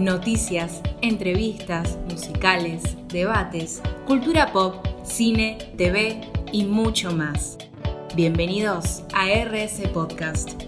[0.00, 7.58] noticias, entrevistas, musicales, debates, cultura pop, cine, TV y mucho más.
[8.14, 10.62] Bienvenidos a RS Podcast.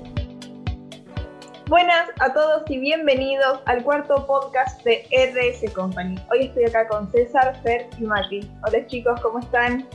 [1.66, 6.16] Buenas a todos y bienvenidos al cuarto podcast de RS Company.
[6.30, 8.40] Hoy estoy acá con César, Fer y Mati.
[8.66, 9.88] Hola chicos, ¿cómo están?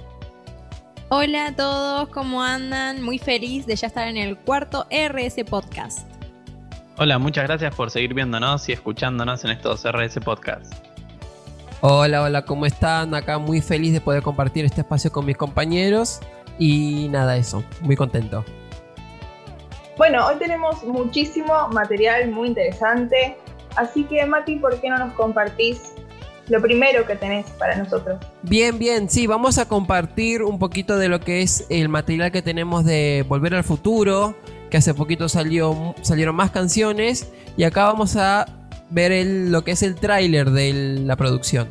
[1.10, 3.04] Hola a todos, ¿cómo andan?
[3.04, 6.17] Muy feliz de ya estar en el cuarto RS Podcast.
[7.00, 10.74] Hola, muchas gracias por seguir viéndonos y escuchándonos en estos RS Podcast.
[11.82, 13.14] Hola, hola, ¿cómo están?
[13.14, 16.20] Acá muy feliz de poder compartir este espacio con mis compañeros
[16.58, 18.44] y nada, eso, muy contento.
[19.96, 23.38] Bueno, hoy tenemos muchísimo material muy interesante,
[23.76, 25.94] así que Mati, ¿por qué no nos compartís
[26.48, 28.18] lo primero que tenés para nosotros?
[28.42, 32.42] Bien, bien, sí, vamos a compartir un poquito de lo que es el material que
[32.42, 34.36] tenemos de Volver al Futuro,
[34.70, 38.46] que hace poquito salió, salieron más canciones y acá vamos a
[38.90, 41.68] ver lo que es el tráiler de la producción.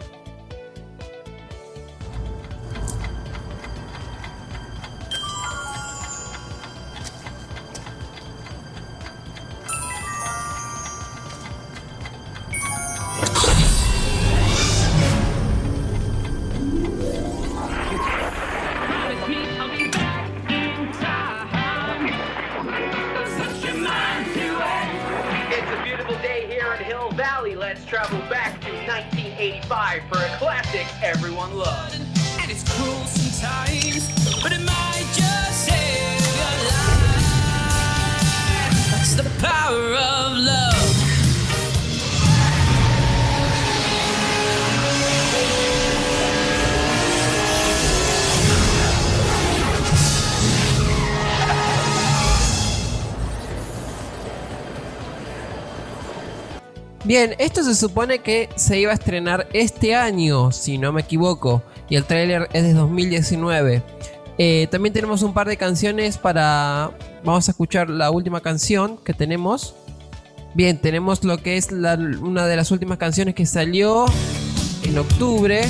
[57.06, 61.62] Bien, esto se supone que se iba a estrenar este año, si no me equivoco,
[61.88, 63.80] y el tráiler es de 2019.
[64.38, 66.90] Eh, también tenemos un par de canciones para...
[67.22, 69.76] Vamos a escuchar la última canción que tenemos.
[70.54, 74.06] Bien, tenemos lo que es una de las últimas canciones que salió
[74.82, 75.60] en octubre.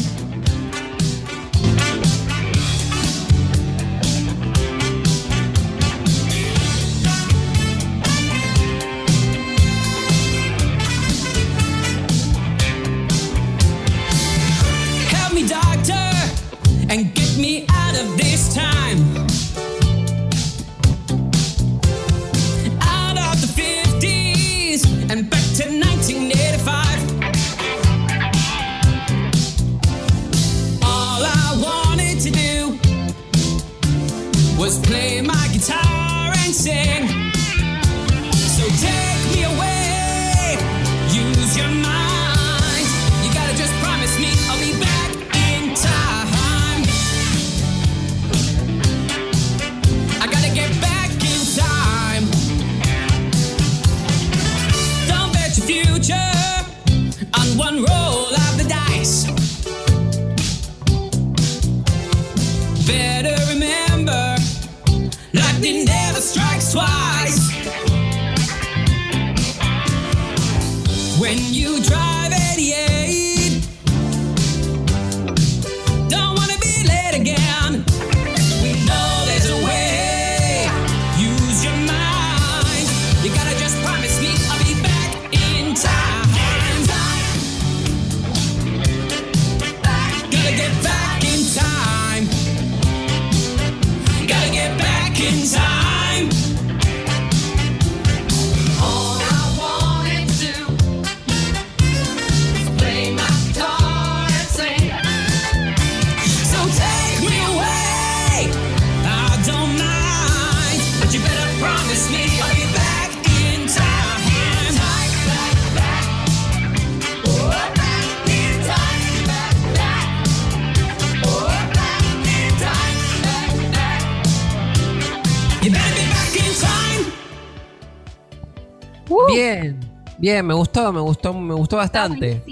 [130.26, 132.42] Bien, me gustó, me gustó, me gustó bastante.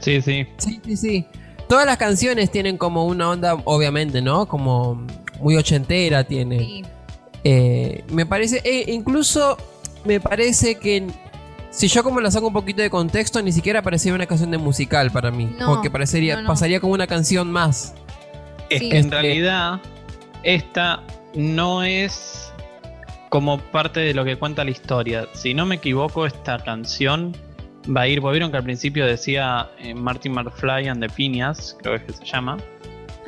[0.00, 0.46] Sí, sí.
[0.56, 1.26] Sí, sí, sí.
[1.68, 4.48] Todas las canciones tienen como una onda, obviamente, ¿no?
[4.48, 5.06] Como
[5.38, 6.84] muy ochentera tiene.
[7.44, 9.58] Eh, me parece, e incluso
[10.06, 11.06] me parece que
[11.70, 14.56] si yo como la saco un poquito de contexto, ni siquiera parecería una canción de
[14.56, 15.54] musical para mí.
[15.66, 17.92] porque parecería, pasaría como una canción más.
[18.70, 19.82] Es que en realidad,
[20.44, 21.02] esta
[21.34, 22.47] no es
[23.28, 25.26] como parte de lo que cuenta la historia.
[25.34, 27.36] Si no me equivoco, esta canción
[27.94, 31.94] va a ir, vieron que al principio decía eh, Martin McFly and the Piñas, creo
[32.04, 32.56] que es que se llama,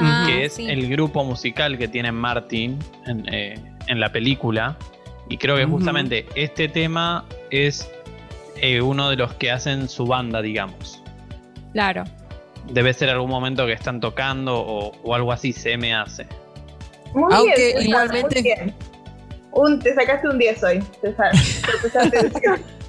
[0.03, 0.67] Ah, que es sí.
[0.71, 3.55] el grupo musical que tiene Martin en, eh,
[3.87, 4.77] en la película.
[5.29, 7.91] Y creo que justamente este tema es
[8.57, 11.03] eh, uno de los que hacen su banda, digamos.
[11.75, 12.05] Claro.
[12.73, 16.27] Debe ser algún momento que están tocando o, o algo así se me hace.
[17.15, 18.75] Muy Aunque bien, igualmente- muy bien.
[19.53, 21.31] Un, te sacaste un 10 hoy, César.
[21.33, 22.63] Te.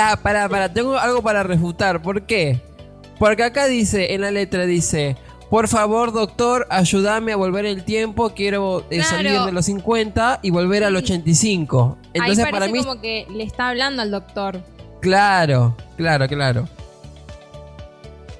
[0.00, 2.00] Ah, pará, pará, tengo algo para refutar.
[2.00, 2.60] ¿Por qué?
[3.18, 5.16] Porque acá dice, en la letra dice,
[5.50, 9.08] por favor, doctor, ayúdame a volver el tiempo, quiero eh, Claro.
[9.10, 10.98] salir de los 50 y volver al Sí.
[11.02, 11.98] 85.
[12.14, 14.60] Entonces, Ahí para parece mí, como que le está hablando al doctor.
[15.00, 16.68] claro, claro, claro.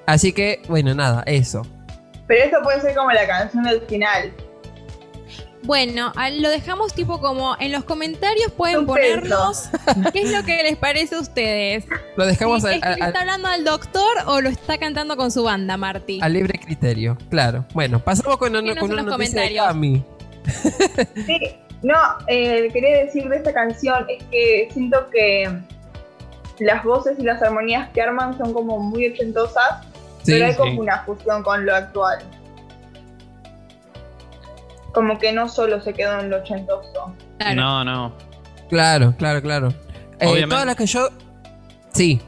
[0.06, 1.62] Así que, bueno, nada, eso.
[2.28, 4.32] Pero esto puede ser como la canción del final.
[5.68, 9.68] Bueno, a- lo dejamos tipo como en los comentarios pueden ponernos
[10.14, 11.84] qué es lo que les parece a ustedes.
[12.16, 14.78] Lo dejamos Sí, al, ¿Es que le al- está hablando al doctor o lo está
[14.78, 16.20] cantando con su banda, Marty?
[16.22, 17.66] al libre criterio, claro.
[17.74, 19.54] Bueno, pasamos con, una- con en una los noticia de.
[19.56, 20.02] Cami.
[21.26, 21.38] Sí,
[21.82, 21.94] no,
[22.28, 25.50] eh, quería decir de esta canción es que siento que
[26.60, 29.84] las voces y las armonías que arman son como muy ochentosas,
[30.22, 30.58] Sí, pero hay sí.
[30.58, 32.20] como una fusión con lo actual.
[34.98, 37.14] Como que no solo se quedó en lo ochentoso.
[37.38, 37.54] Claro.
[37.54, 38.12] No, no.
[38.68, 39.68] claro, claro, claro.
[40.18, 41.08] Eh, todas las que yo...
[41.92, 42.20] Sí,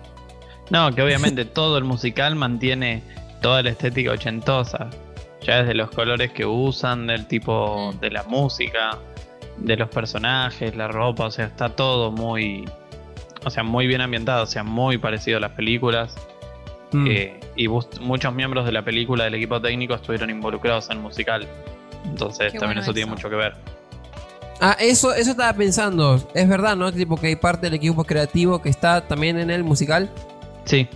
[0.71, 3.03] No, que obviamente todo el musical mantiene
[3.43, 4.89] toda la estética ochentosa.
[5.43, 7.99] Ya desde los colores que usan, del tipo Mm.
[7.99, 8.99] de la música,
[9.57, 12.67] de los personajes, la ropa, o sea, está todo muy.
[13.45, 16.15] O sea, muy bien ambientado, o sea, muy parecido a las películas.
[16.93, 17.07] Mm.
[17.09, 21.49] Eh, y muchos miembros de la película del equipo técnico estuvieron involucrados en el musical.
[22.11, 23.55] Entonces Qué también bueno eso tiene mucho que ver.
[24.61, 26.23] Ah, eso, eso estaba pensando.
[26.35, 26.93] Es verdad, ¿no?
[26.93, 30.11] Tipo que hay parte del equipo creativo que está también en el musical.
[30.65, 30.87] Sí,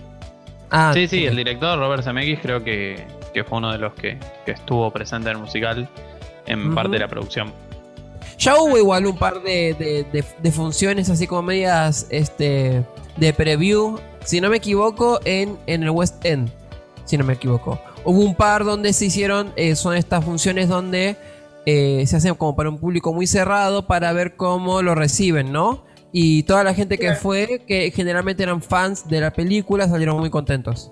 [0.71, 4.17] Ah, sí, sí, el director Robert Zemeckis creo que, que fue uno de los que,
[4.45, 5.87] que estuvo presente en el musical
[6.47, 7.53] en parte de la producción.
[8.37, 12.83] Ya hubo igual un par de, de- de- de funciones así como medias este,
[13.15, 16.49] de preview, si no me equivoco, en, en el West End.
[17.05, 17.79] Si no me equivoco.
[18.05, 21.17] Hubo un par donde se hicieron, eh, son estas funciones donde
[21.65, 25.83] eh, se hacen como para un público muy cerrado para ver cómo lo reciben, ¿no?
[26.11, 30.29] Y toda la gente que fue, que generalmente eran fans de la película, salieron muy
[30.29, 30.91] contentos.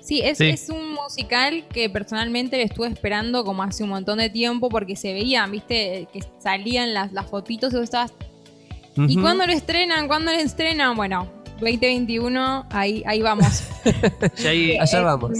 [0.00, 0.46] Sí, es, Sí.
[0.48, 4.96] es un musical que personalmente le estuve esperando como hace un montón de tiempo porque
[4.96, 8.12] se veían, viste, que salían las, las fotitos y vos estabas...
[8.96, 9.22] ¿Y Ujú.
[9.22, 10.06] cuándo lo estrenan?
[10.06, 10.94] ¿Cuándo lo estrenan?
[10.96, 11.26] Bueno,
[11.60, 13.64] 2021, ahí, ahí vamos.
[14.38, 15.30] Y ahí- Allá Eh, vamos.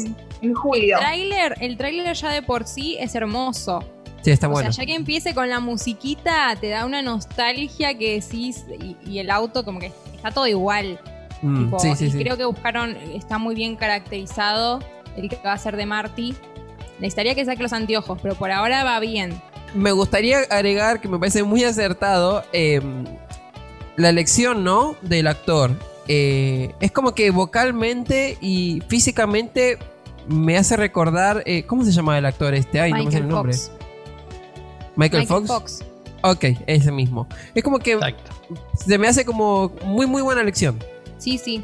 [0.45, 0.97] En julio.
[0.97, 3.83] El tráiler, el tráiler ya de por sí es hermoso.
[4.23, 4.73] Sí, está o bueno.
[4.73, 9.19] sea, ya que empiece con la musiquita, te da una nostalgia que decís, y, y
[9.19, 11.01] el auto como que está todo igual.
[11.43, 12.19] Mm, tipo, sí, sí, y sí.
[12.19, 14.81] creo que buscaron, está muy bien caracterizado
[15.17, 16.35] el que va a ser de Marty.
[16.99, 19.41] Necesitaría que saque los anteojos, pero por ahora va bien.
[19.75, 22.81] Me gustaría agregar que me parece muy acertado eh,
[23.97, 24.97] la elección, ¿no?
[25.03, 25.73] Del actor.
[26.07, 29.79] Eh, es como que vocalmente y físicamente
[30.29, 31.43] me hace recordar.
[31.47, 32.81] eh, ¿Cómo se llama el actor este?
[32.81, 33.53] Ay, no me sé el nombre.
[33.55, 33.71] Fox.
[34.97, 35.85] Michael, Fox.
[36.23, 37.27] Ok, ese mismo.
[37.55, 38.31] Es como que Exacto.
[38.79, 40.83] se me hace como muy, muy buena elección.
[41.19, 41.63] Sí, sí.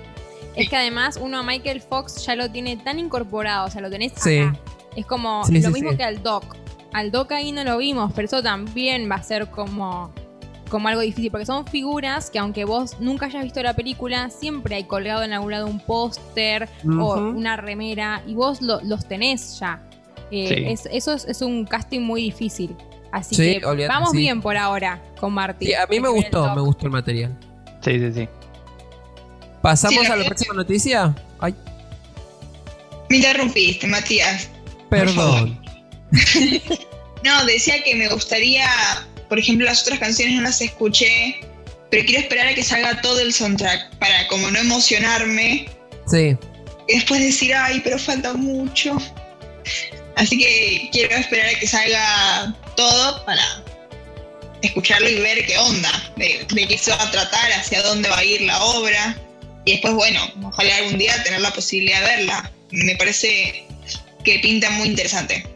[0.56, 3.88] Es que además uno a Michael Fox ya lo tiene tan incorporado, o sea, lo
[3.90, 4.38] tenés Sí.
[4.40, 4.58] acá.
[4.96, 5.96] Es como Sí, lo sí, mismo sí.
[5.96, 6.56] que al Doc.
[6.92, 10.12] Al Doc ahí no lo vimos, pero eso también va a ser como,
[10.70, 14.76] como algo difícil, porque son figuras que aunque vos nunca hayas visto la película, siempre
[14.76, 19.58] hay colgado en algún lado un póster o una remera y vos lo- los tenés
[19.58, 19.82] ya.
[20.30, 20.64] Eh, Sí.
[20.66, 22.74] es- eso es, es un casting muy difícil.
[23.12, 24.18] Así Sí, que vamos sí.
[24.18, 25.66] bien por ahora con Marty.
[25.66, 27.36] Sí, a mí me gustó, me gustó el material.
[27.82, 28.28] Sí, sí, sí.
[29.60, 31.14] ¿Pasamos a la próxima noticia?
[31.40, 31.54] Ay,
[33.10, 34.48] Me interrumpiste, Matías.
[34.88, 35.60] perdón.
[37.22, 38.66] No, decía que me gustaría,
[39.30, 41.40] por ejemplo, las otras canciones no las escuché,
[41.90, 45.68] pero quiero esperar a que salga todo el soundtrack para como no emocionarme
[46.06, 46.36] Sí.
[46.88, 48.98] y después decir, ay, pero falta mucho.
[50.16, 53.42] Así que quiero esperar a que salga todo para
[54.62, 58.18] escucharlo y ver qué onda, de, de qué se va a tratar, hacia dónde va
[58.18, 59.16] a ir la obra.
[59.64, 62.50] Y después, bueno, ojalá algún día tener la posibilidad de verla.
[62.72, 63.64] Me parece
[64.24, 65.46] que pinta muy interesante.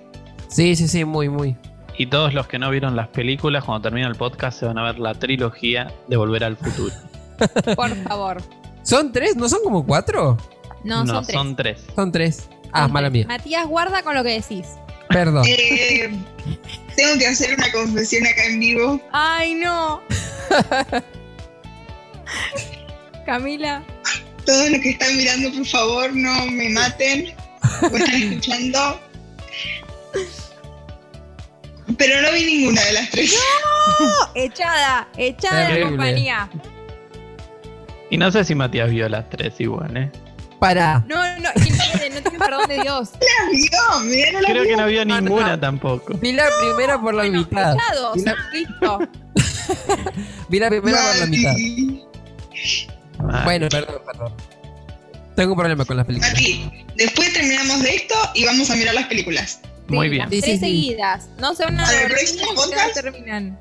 [0.49, 1.57] Sí, sí, sí, muy, muy.
[1.97, 4.83] Y todos los que no vieron las películas, cuando termine el podcast, se van a
[4.85, 6.95] ver la trilogía de Volver al Futuro.
[7.77, 8.43] Por favor.
[8.83, 9.37] ¿Son tres?
[9.37, 10.37] ¿No son como cuatro?
[10.83, 11.35] No, son tres.
[11.35, 11.85] son tres.
[11.95, 12.49] Son tres.
[12.73, 13.27] Ah, Son mala tres.
[13.27, 13.37] mía.
[13.39, 14.67] Matías, guarda con lo que decís.
[15.09, 15.45] Perdón.
[15.47, 16.11] Eh,
[16.97, 19.01] tengo que hacer una confesión acá en vivo.
[19.13, 20.01] Ay, no.
[23.27, 23.83] Camila.
[24.45, 27.33] Todos los que están mirando, por favor, no me maten.
[27.83, 29.01] O están escuchando.
[31.99, 33.35] Pero no vi ninguna de las tres.
[34.01, 34.29] ¡Oh!
[34.35, 36.49] echada, echada de la compañía.
[38.11, 40.11] Y no sé si Matías vio las tres igual, ¿eh?
[40.61, 41.05] Para.
[41.09, 43.11] No, no, no tiene, no perdón de Dios.
[43.13, 44.71] las vio, mirá, no las Creo vio.
[44.77, 45.61] que no vio no, ninguna no.
[45.61, 46.15] tampoco.
[46.19, 47.75] Vi la primera por la Bueno, mitad.
[47.77, 48.35] echados, Mira.
[48.53, 48.99] listo.
[50.49, 51.51] Vi la primera por la mitad.
[51.53, 52.05] Mati,
[53.45, 54.33] Bueno, perdón, perdón.
[55.35, 56.33] Tengo un problema con las películas.
[56.33, 59.61] Mati, después terminamos de esto y vamos a mirar las películas.
[59.89, 60.23] Muy bien.
[60.23, 60.59] las Tres sí, sí.
[60.59, 61.29] seguidas.
[61.39, 62.95] No se van a hasta que podcast.
[62.95, 63.59] terminan.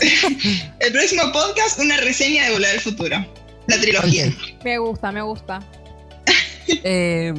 [0.80, 3.26] El próximo podcast, una reseña de Volar al Futuro.
[3.66, 4.32] La trilogía.
[4.64, 5.60] Me gusta, me gusta.
[6.82, 7.32] Eh,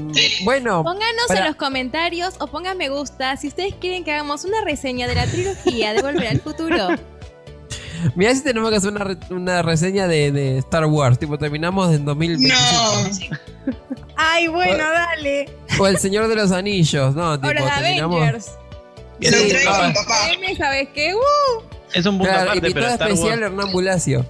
[0.43, 4.45] bueno, Pónganos Para- en los comentarios o pongan me gusta si ustedes quieren que hagamos
[4.45, 6.87] una reseña de la trilogía de Volver al Futuro.
[8.15, 11.17] mira si tenemos que hacer una, re- una reseña de, de Star Wars.
[11.19, 12.55] Tipo, terminamos en 2025.
[12.57, 13.73] No,
[14.15, 15.49] Ay, bueno, dale.
[15.79, 17.35] O El Señor de los Anillos, ¿no?
[17.37, 18.21] Tipo, Ahora de terminamos.
[18.21, 18.51] Avengers.
[19.19, 19.71] Sí, no.
[19.93, 20.29] papá.
[20.57, 21.13] ¿sabes qué?
[21.15, 21.63] Uh,
[21.93, 23.51] Es un punto Claro, aparte, pero Star especial Wars.
[23.51, 24.25] Hernán Bulacio.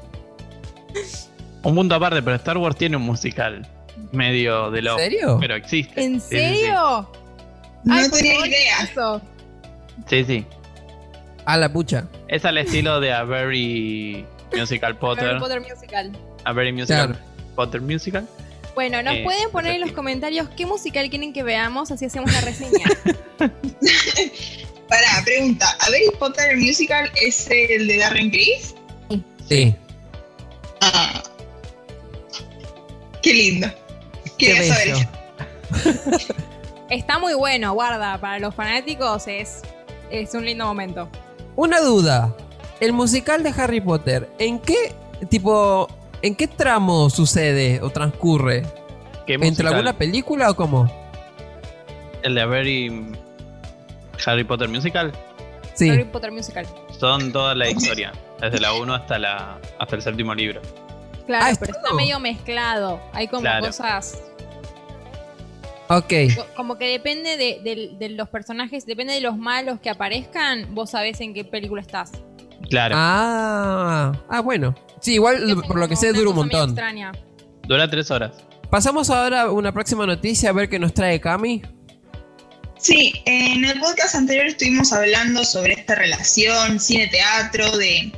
[1.63, 3.67] Un punto aparte, pero Star Wars tiene un musical
[4.11, 4.97] medio de ¿En lo.
[4.97, 5.37] serio?
[5.39, 6.01] Pero existe.
[6.03, 6.37] ¿En Sí, sí, sí.
[6.55, 7.09] serio?
[7.83, 8.83] No Ay, tenía idea.
[8.83, 9.21] eso.
[10.09, 10.45] Sí, sí.
[11.47, 12.07] A la pucha.
[12.27, 15.29] Es al estilo de A Very Musical Potter.
[15.29, 16.11] Harry Potter musical.
[16.43, 17.21] A Very Musical Claro.
[17.55, 18.27] Potter Musical.
[18.75, 22.31] Bueno, nos Eh, pueden poner en los comentarios qué musical quieren que veamos, así hacemos
[22.33, 22.85] la reseña.
[24.89, 25.65] Pará, pregunta.
[25.79, 28.75] ¿A Harry Potter Musical es el de Darren Criss?
[29.47, 29.73] Sí.
[30.81, 31.23] Ah.
[33.23, 33.67] Qué lindo.
[34.37, 35.09] Qué Quería saber eso.
[36.89, 38.17] Está muy bueno, guarda.
[38.19, 39.61] Para los fanáticos es,
[40.11, 41.09] es un lindo momento.
[41.57, 42.33] Una duda.
[42.79, 44.93] El musical de Harry Potter, ¿en qué
[45.29, 45.87] tipo,
[46.21, 48.63] en qué tramo sucede o transcurre?
[49.25, 50.87] ¿Qué ¿Entre alguna película o cómo?
[52.21, 53.11] El de Very
[54.25, 55.11] Harry Potter Musical.
[55.73, 55.89] Sí.
[55.89, 56.65] Harry Potter musical.
[56.97, 58.11] Son toda la historia.
[58.39, 60.61] Desde la 1 hasta la hasta el séptimo libro.
[61.25, 62.99] Claro, Ah, es pero está medio mezclado.
[63.13, 63.65] Hay como Claro.
[63.65, 64.21] cosas.
[65.89, 66.13] Ok.
[66.35, 70.73] co- Como que depende de, de- de los personajes, depende de los malos que aparezcan,
[70.75, 72.11] vos sabés en qué película estás.
[72.69, 72.95] Claro.
[72.97, 74.75] Ah, ah, bueno.
[74.99, 76.69] Sí, igual Es por lo que sé dura un montón.
[76.71, 77.11] extraña.
[77.67, 78.31] Dura tres horas.
[78.69, 81.61] Pasamos ahora a una próxima noticia a ver qué nos trae Cami.
[82.77, 88.11] Sí, en el podcast anterior estuvimos hablando sobre esta relación cine-teatro, de,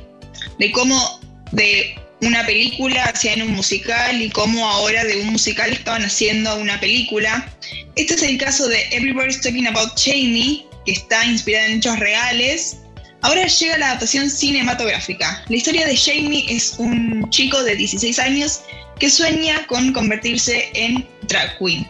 [0.58, 1.20] de cómo
[1.52, 6.78] de una película hacían un musical y cómo ahora de un musical estaban haciendo una
[6.78, 7.50] película.
[7.96, 12.76] Este es el caso de Everybody's Talking About Jamie, que está inspirada en hechos reales.
[13.22, 15.44] Ahora llega la adaptación cinematográfica.
[15.48, 18.62] La historia de Jamie es un chico de 16 años
[18.98, 21.86] que sueña con convertirse en drag queen.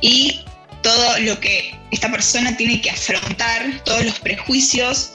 [0.00, 0.40] Y
[0.82, 5.12] todo lo que esta persona tiene que afrontar, todos los prejuicios,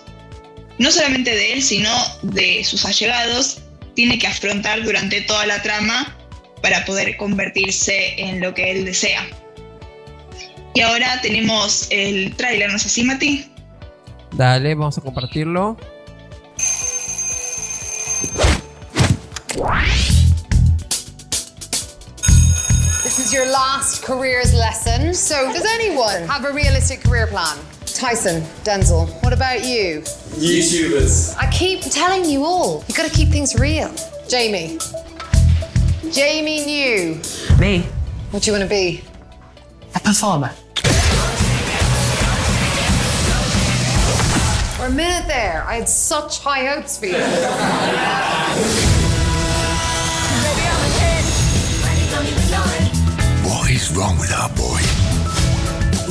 [0.77, 1.89] no solamente de él, sino
[2.21, 3.61] de sus allegados,
[3.95, 6.15] tiene que afrontar durante toda la trama
[6.61, 9.25] para poder convertirse en lo que él desea.
[10.73, 13.49] Y ahora tenemos el tráiler, ¿no es así, Mati?
[14.33, 15.77] Dale, vamos a compartirlo.
[23.03, 25.13] This is your last careers lesson.
[25.13, 27.57] So, does anyone have a realistic career plan?
[27.95, 30.01] Tyson, Denzel, what about you?
[30.35, 31.33] YouTubers.
[31.37, 33.89] I keep telling you all, you gotta keep things real.
[34.27, 34.77] Jamie.
[36.11, 37.21] Jamie New.
[37.57, 37.87] Me?
[38.31, 39.01] What do you wanna be?
[39.95, 40.49] A performer.
[44.75, 47.15] For a minute there, I had such high hopes for you.
[53.45, 54.81] What is wrong with our boy?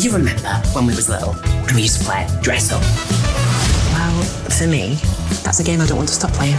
[0.01, 1.35] You remember when we was little,
[1.67, 2.83] and we used to play dress up?
[3.93, 4.99] Well, for me,
[5.43, 6.57] that's a game I don't want to stop playing.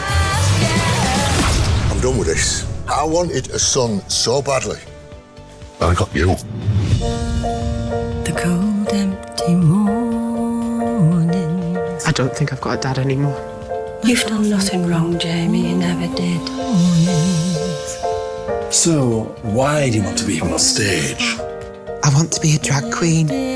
[1.92, 2.66] I'm done with this.
[2.88, 4.80] I wanted a son so badly.
[5.80, 6.36] But I got you.
[8.24, 9.86] The cold, empty mornings.
[12.06, 13.38] I don't think I've got a dad anymore.
[14.04, 15.70] You've done nothing wrong, Jamie.
[15.70, 16.42] You never did.
[18.74, 21.38] So, why do you want to be on stage?
[22.04, 23.55] I want to be a drag queen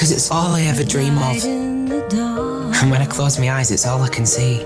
[0.00, 1.44] Been enough because it's all I ever dream of.
[1.44, 2.82] in the dark.
[2.82, 4.62] And when I close my eyes, it's all I can see.
[4.62, 4.64] I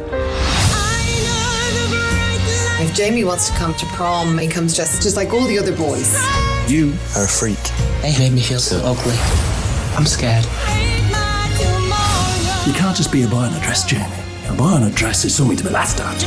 [1.25, 2.89] know the bright light.
[2.89, 5.77] If Jamie wants to come to prom, he comes just, just like all the other
[5.77, 6.15] boys.
[6.69, 7.59] You are a freak.
[8.03, 9.17] They made me feel so ugly.
[9.97, 10.47] I'm scared.
[10.69, 12.67] Ain't my tomorrow.
[12.67, 14.07] You can't just be a boy in a dress, Jamie.
[14.49, 16.23] A boy in a dress is something to be laughed at.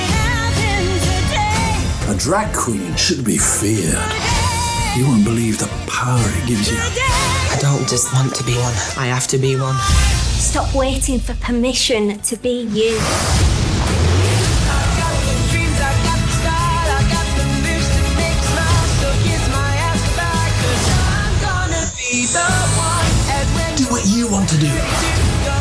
[2.10, 4.12] A drag queen should be feared.
[4.98, 7.37] You won't believe the power it gives you.
[7.58, 8.74] I don't just want to be one.
[8.98, 9.74] I have to be one.
[9.74, 13.00] Stop waiting for permission to be you.
[23.76, 24.70] Do what you want to do.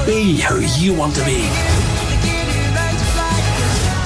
[0.04, 1.48] Be who you want to be.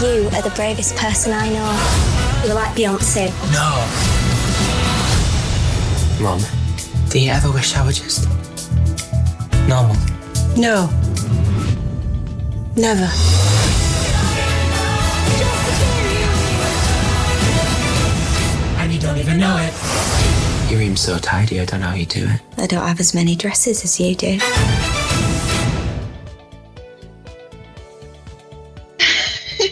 [0.01, 2.47] You are the bravest person I know.
[2.47, 3.33] You're like Beyonce.
[3.51, 3.85] No.
[6.23, 6.41] Mom,
[7.11, 8.29] do you ever wish I were just
[9.67, 9.97] normal?
[10.57, 10.89] No.
[12.77, 13.11] Never.
[18.79, 19.75] And you don't even know it.
[20.71, 22.41] Your room's so tidy, I don't know how you do it.
[22.59, 24.39] I don't have as many dresses as you do.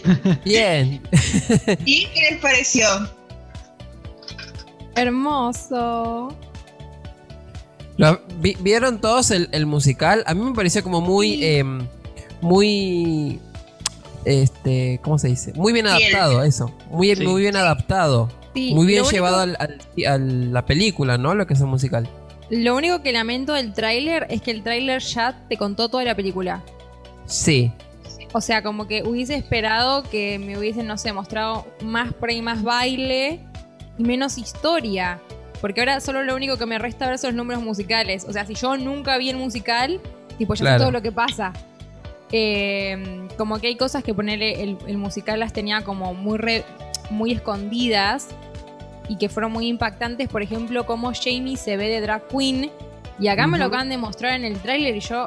[0.45, 1.01] Bien.
[1.87, 2.89] ¿Y qué les pareció?
[4.97, 6.37] Hermoso.
[7.99, 10.25] Lo- vi- ¿Vieron todos el, el musical?
[10.27, 11.45] A mí me pareció como muy.
[11.45, 11.87] em,
[12.41, 13.39] muy.
[14.25, 15.01] Este.
[15.03, 15.53] ¿Cómo se dice?
[15.55, 15.97] Muy bien Fiel.
[16.15, 16.73] adaptado, eso.
[16.91, 17.25] Muy, Sí.
[17.27, 18.29] muy bien adaptado.
[18.55, 21.35] Sí, muy bien lo único- llevado al- al- a la película, ¿no?
[21.35, 22.09] Lo que es el musical.
[22.51, 26.15] Lo único que lamento del tráiler es que el tráiler ya te contó toda la
[26.15, 26.63] película.
[27.27, 27.71] Sí.
[28.33, 32.43] O sea, como que hubiese esperado que me hubiesen, no sé, mostrado más por ahí,
[32.43, 33.41] más baile
[33.99, 35.21] y menos historia.
[35.61, 38.25] Porque ahora solo lo único que me resta ver son los números musicales.
[38.29, 40.01] O sea, si yo nunca vi el musical,
[40.39, 40.79] tipo, ya Claro.
[40.79, 41.53] sé todo lo que pasa.
[42.31, 46.65] Eh, como que hay cosas que ponerle el, el musical las tenía como muy, re-
[47.11, 48.29] muy escondidas
[49.09, 50.29] y que fueron muy impactantes.
[50.29, 52.71] Por ejemplo, cómo Jamie se ve de drag queen.
[53.19, 55.27] Y acá me lo acaban de mostrar en el tráiler y yo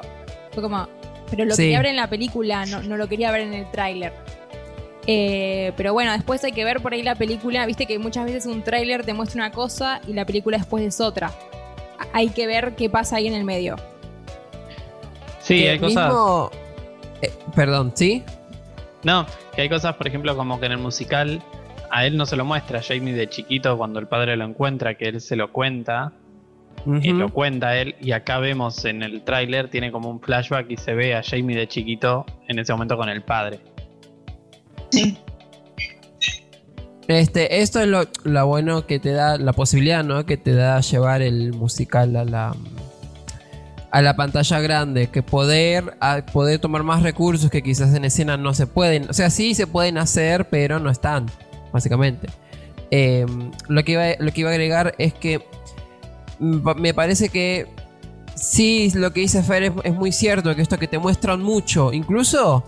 [0.53, 0.87] fue como,
[1.29, 1.63] pero lo Sí.
[1.63, 4.13] quería ver en la película, no, no lo quería ver en el tráiler.
[5.07, 7.65] Eh, pero bueno, después hay que ver por ahí la película.
[7.65, 11.01] Viste que muchas veces un tráiler te muestra una cosa y la película después es
[11.01, 11.31] otra.
[12.13, 13.75] Hay que ver qué pasa ahí en el medio.
[15.39, 16.07] Sí, Que hay cosas.
[16.09, 16.51] mismo-
[17.21, 18.23] eh, perdón, ¿sí?
[19.03, 21.41] No, que hay cosas, por ejemplo, como que en el musical
[21.89, 24.93] a él no se lo muestra a Jamie de chiquito cuando el padre lo encuentra,
[24.95, 26.13] que él se lo cuenta,
[26.85, 27.19] y Ujú.
[27.19, 30.93] lo cuenta él, y acá vemos en el tráiler, tiene como un flashback y se
[30.93, 33.59] ve a Jamie de chiquito en ese momento con el padre.
[37.07, 40.25] Este, esto es lo, bueno que te da, la posibilidad, ¿no?
[40.25, 42.55] Que te da llevar el musical a la
[43.91, 45.97] a la pantalla grande, que poder,
[46.31, 49.09] poder tomar más recursos que quizás en escena no se pueden.
[49.09, 51.25] O sea, sí se pueden hacer, pero no están,
[51.73, 52.29] básicamente.
[52.89, 53.25] Eh,
[53.67, 55.45] lo, que iba, a agregar es que
[56.39, 57.67] me parece que
[58.33, 61.91] sí, lo que dice Fer es, es muy cierto, que esto que te muestran mucho,
[61.91, 62.63] incluso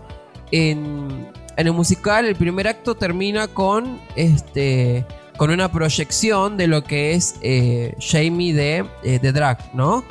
[0.51, 5.05] en, en el musical el primer acto termina con este
[5.37, 10.03] con una proyección de lo que es eh, Jamie de, eh, de drag, ¿no?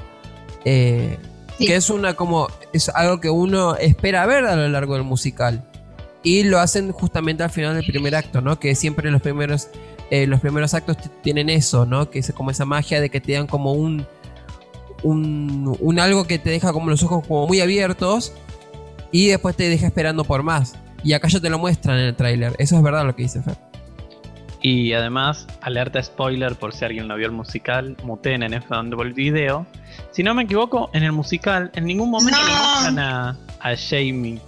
[0.64, 1.18] Eh,
[1.58, 1.66] Sí.
[1.66, 5.62] Que es una como es algo que uno espera ver a lo largo del musical
[6.22, 8.58] y lo hacen justamente al final del primer acto, ¿no?
[8.58, 9.68] Que siempre los primeros
[10.10, 12.10] eh, los primeros actos tienen eso, ¿no?
[12.10, 14.06] Que es como esa magia de que te dan como un
[15.02, 18.32] un, un algo que te deja como los ojos como muy abiertos
[19.10, 20.74] y después te deja esperando por más.
[21.04, 22.54] Y acá ya te lo muestran en el tráiler.
[22.58, 23.56] Eso es verdad lo que dice Fer.
[24.64, 28.96] Y además, alerta spoiler por si alguien no vio el musical, muten en F donde
[29.02, 29.66] el video.
[30.12, 32.58] Si no me equivoco, en el musical en ningún momento le No.
[32.70, 34.40] muestran a, a Jamie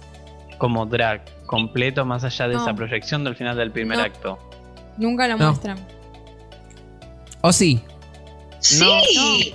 [0.57, 2.61] como drag completo más allá de No.
[2.61, 4.03] esa proyección del final del primer No.
[4.05, 4.39] acto.
[4.97, 5.47] Nunca lo No.
[5.49, 5.77] muestran.
[7.41, 7.81] ¿O sí?
[8.59, 9.53] Sí.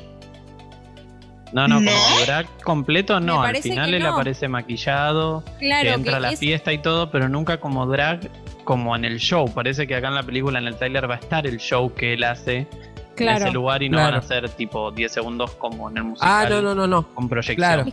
[1.53, 1.91] No, no, ¿No?
[1.91, 3.43] como drag completo no.
[3.43, 4.15] Al final él no.
[4.15, 7.87] aparece maquillado, Claro, que entra que a la es- fiesta y todo, pero nunca como
[7.87, 8.31] drag
[8.65, 9.53] como en el show.
[9.53, 12.13] Parece que acá en la película, en el trailer, va a estar el show que
[12.15, 12.69] él hace
[13.17, 14.13] en ese lugar y no Claro.
[14.13, 16.31] van a ser tipo 10 segundos como en el musical.
[16.31, 17.15] Ah, no, no, no, no.
[17.15, 17.57] Con proyección.
[17.57, 17.85] Claro.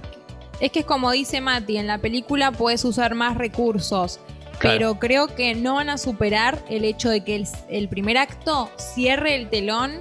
[0.59, 4.19] Es que es como dice Mati, en la película puedes usar más recursos,
[4.59, 4.77] Claro.
[4.77, 8.69] pero creo que no van a superar el hecho de que el, el primer acto
[8.77, 9.93] cierre el telón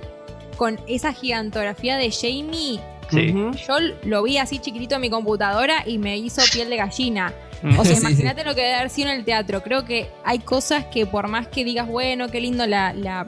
[0.56, 2.80] con esa gigantografía de Jamie.
[3.10, 3.32] Sí.
[3.66, 7.32] Yo lo vi así chiquitito en mi computadora y me hizo piel de gallina.
[7.78, 8.00] O sea, Sí, sí.
[8.06, 9.62] imagínate lo que debe haber sido en el teatro.
[9.62, 13.26] Creo que hay cosas que por más que digas, bueno, qué lindo la, la,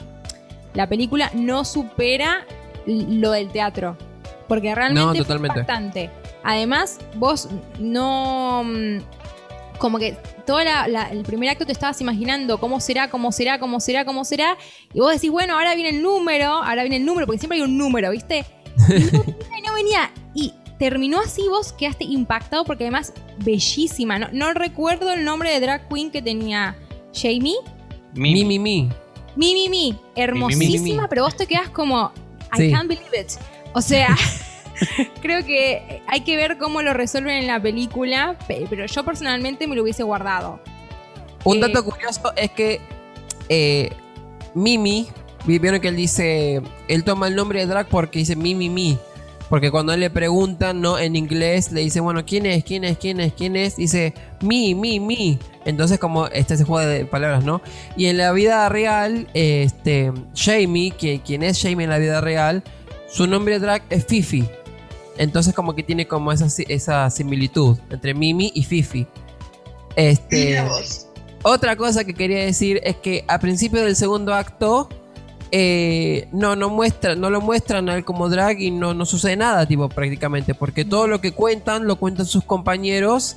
[0.74, 2.44] la película, no supera
[2.86, 3.96] lo del teatro.
[4.48, 6.10] Porque realmente No, fue impactante.
[6.42, 8.62] Además, vos no...
[8.64, 8.98] mm,
[9.78, 13.58] Como que todo la- la- el primer acto te estabas imaginando cómo será, cómo será,
[13.60, 14.56] cómo será, cómo será.
[14.94, 17.62] Y vos decís, bueno, ahora viene el número, ahora viene el número, porque siempre hay
[17.64, 18.44] un número, ¿viste?
[18.88, 20.10] Y no venía, y no venía.
[20.34, 24.18] Y terminó así, vos quedaste impactado porque además bellísima.
[24.18, 26.76] No, no recuerdo el nombre de drag queen que tenía
[27.14, 27.56] Jamie.
[28.14, 28.88] Mi, mi, mi.
[29.36, 32.12] Mi, mi, mi, hermosísima, pero vos te quedas como,
[32.52, 32.70] I Sí.
[32.72, 33.28] can't believe it.
[33.72, 34.16] O sea,
[35.22, 39.66] creo que hay que ver cómo lo resuelven en la película, pe- pero yo personalmente
[39.66, 40.60] me lo hubiese guardado.
[41.44, 42.80] Un Eh, dato curioso es que
[43.48, 43.90] eh,
[44.54, 45.08] Mimi,
[45.46, 48.98] vieron que él dice, él toma el nombre de drag porque dice Mimi Mi.
[49.48, 50.98] Porque cuando él le preguntan, ¿no?
[50.98, 52.64] En inglés le dice, bueno, ¿quién es?
[52.64, 52.98] ¿Quién es?
[52.98, 53.32] ¿Quién es?
[53.32, 53.76] ¿Quién es?
[53.76, 55.38] Dice, mi, mi, mi.
[55.64, 57.62] Entonces, como este es el juego de palabras, ¿no?
[57.96, 62.62] Y en la vida real, este, Jamie, que, quien es Jamie en la vida real,
[63.08, 64.46] su nombre drag es Fifi.
[65.16, 69.06] Entonces, como que tiene como esa, esa similitud entre Mimi y Fifi.
[69.96, 70.62] Este.
[71.42, 74.88] Otra cosa que quería decir es que a principio del segundo acto
[75.50, 79.36] eh, no, no, muestra, no lo muestran a él como drag y no, no sucede
[79.36, 83.36] nada, tipo, prácticamente, porque todo lo que cuentan lo cuentan sus compañeros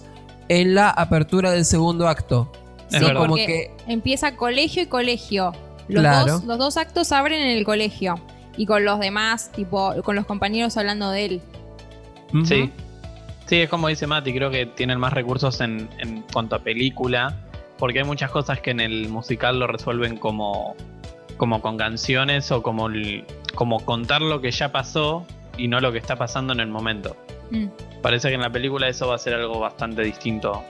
[0.49, 2.51] en la apertura del segundo acto.
[2.91, 3.15] Verdad.
[3.15, 5.53] como que empieza colegio y colegio.
[5.87, 6.33] Los, Claro.
[6.33, 8.19] dos, los dos actos abren en el colegio.
[8.57, 11.41] Y con los demás, tipo, con los compañeros hablando de él.
[12.43, 12.69] Sí.
[13.45, 17.37] Sí, es como dice Mati, creo que tienen más recursos en, en cuanto a película,
[17.77, 20.75] porque hay muchas cosas que en el musical lo resuelven como,
[21.41, 23.25] como con canciones o como, el-
[23.55, 25.25] como contar lo que ya pasó
[25.57, 27.17] y no lo que está pasando en el momento.
[27.49, 27.65] Mm.
[28.03, 30.63] Parece que en la película eso va a ser algo bastante distinto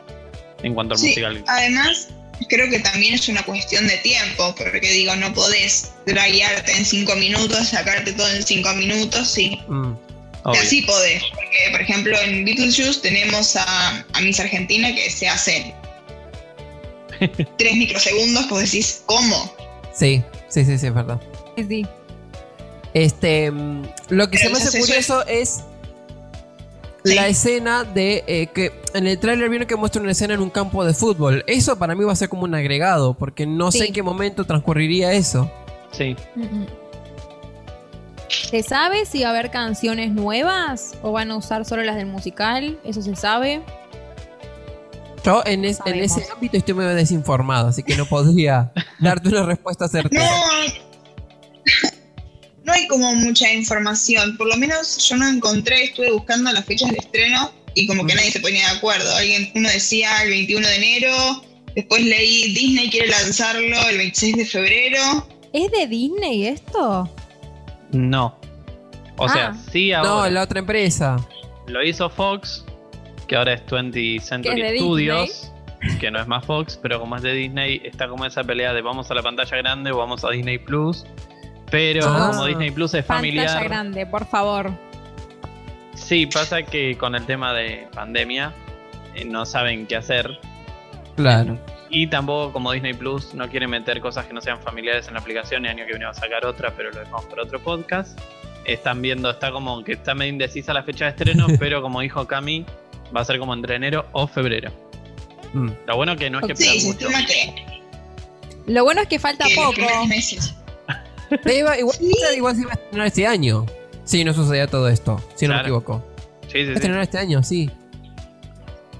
[0.63, 1.43] en cuanto al Sí, musical.
[1.47, 2.07] además
[2.47, 7.15] creo que también es una cuestión de tiempo, porque digo, no podés draguearte en cinco
[7.17, 9.59] minutos, sacarte todo en cinco minutos, sí.
[9.67, 9.91] mm,
[10.45, 15.73] así podés, porque por ejemplo en Beetlejuice tenemos a, a Miss Argentina que se hacen
[17.57, 19.53] tres microsegundos, que vos decís, ¿cómo?
[19.93, 21.19] sí, sí, sí, sí, es verdad.
[21.57, 21.87] Sí, sí.
[22.93, 25.63] Este, mm, lo que se me hace entonces eso curioso es
[27.03, 30.49] la escena de eh, que en el tráiler vieron que muestra una escena en un
[30.49, 31.43] campo de fútbol.
[31.47, 34.45] Eso para mí va a ser como un agregado, porque no sé en qué momento
[34.45, 35.49] transcurriría eso.
[35.91, 36.15] Sí.
[38.27, 42.05] ¿Se sabe si va a haber canciones nuevas o van a usar solo las del
[42.05, 42.79] musical?
[42.83, 43.61] ¿Eso se sabe?
[45.23, 49.43] Yo en, es- en ese ámbito estoy medio desinformado, así que no podría darte una
[49.45, 50.23] respuesta certera.
[50.25, 50.73] No,
[52.63, 56.91] no hay como mucha información, por lo menos yo no encontré, estuve buscando las fechas
[56.91, 59.15] de estreno y como que nadie se ponía de acuerdo.
[59.15, 61.43] Alguien, uno decía el 21 de enero,
[61.75, 65.27] después leí Disney quiere lanzarlo el 26 de febrero.
[65.53, 67.09] ¿Es de Disney esto?
[67.91, 68.37] No.
[69.17, 69.57] O sea, Ah.
[69.71, 70.31] sí No, ahora.
[70.31, 71.17] la otra empresa.
[71.67, 72.65] Lo hizo Fox,
[73.31, 75.53] que ahora es 20th Century Que es de Studios,
[76.01, 78.81] que no es más Fox, pero como es de Disney, está como esa pelea de
[78.81, 81.05] vamos a la pantalla grande o vamos a Disney Plus.
[81.69, 82.31] Pero Ah.
[82.33, 84.71] como Disney Plus es Pantalla familiar, grande, por favor.
[85.93, 88.51] sí, pasa que con el tema de pandemia
[89.15, 90.37] eh, no saben qué hacer.
[91.15, 91.57] Claro.
[91.89, 95.21] Y tampoco como Disney Plus no quiere meter cosas que no sean familiares en la
[95.21, 98.19] aplicación y año que viene va a sacar otra, pero lo dejamos para otro podcast.
[98.65, 102.27] Están viendo, está como que está medio indecisa la fecha de estreno, pero como dijo
[102.27, 102.65] Cami,
[103.15, 104.71] va a ser como entre enero o febrero.
[105.53, 105.69] Mm.
[105.87, 107.07] Lo bueno que no es que Sí, se mucho.
[107.27, 107.65] que,
[108.67, 110.05] Lo bueno es que falta que poco.
[110.07, 110.53] meses.
[111.43, 111.97] Te iba- igual,
[112.35, 113.65] igual se iba a estrenar este año.
[114.05, 116.03] Sí, no sucedía todo esto, si no me equivoco.
[116.47, 116.73] Sí, sí, Va a sí.
[116.73, 117.69] estrenar este año, sí.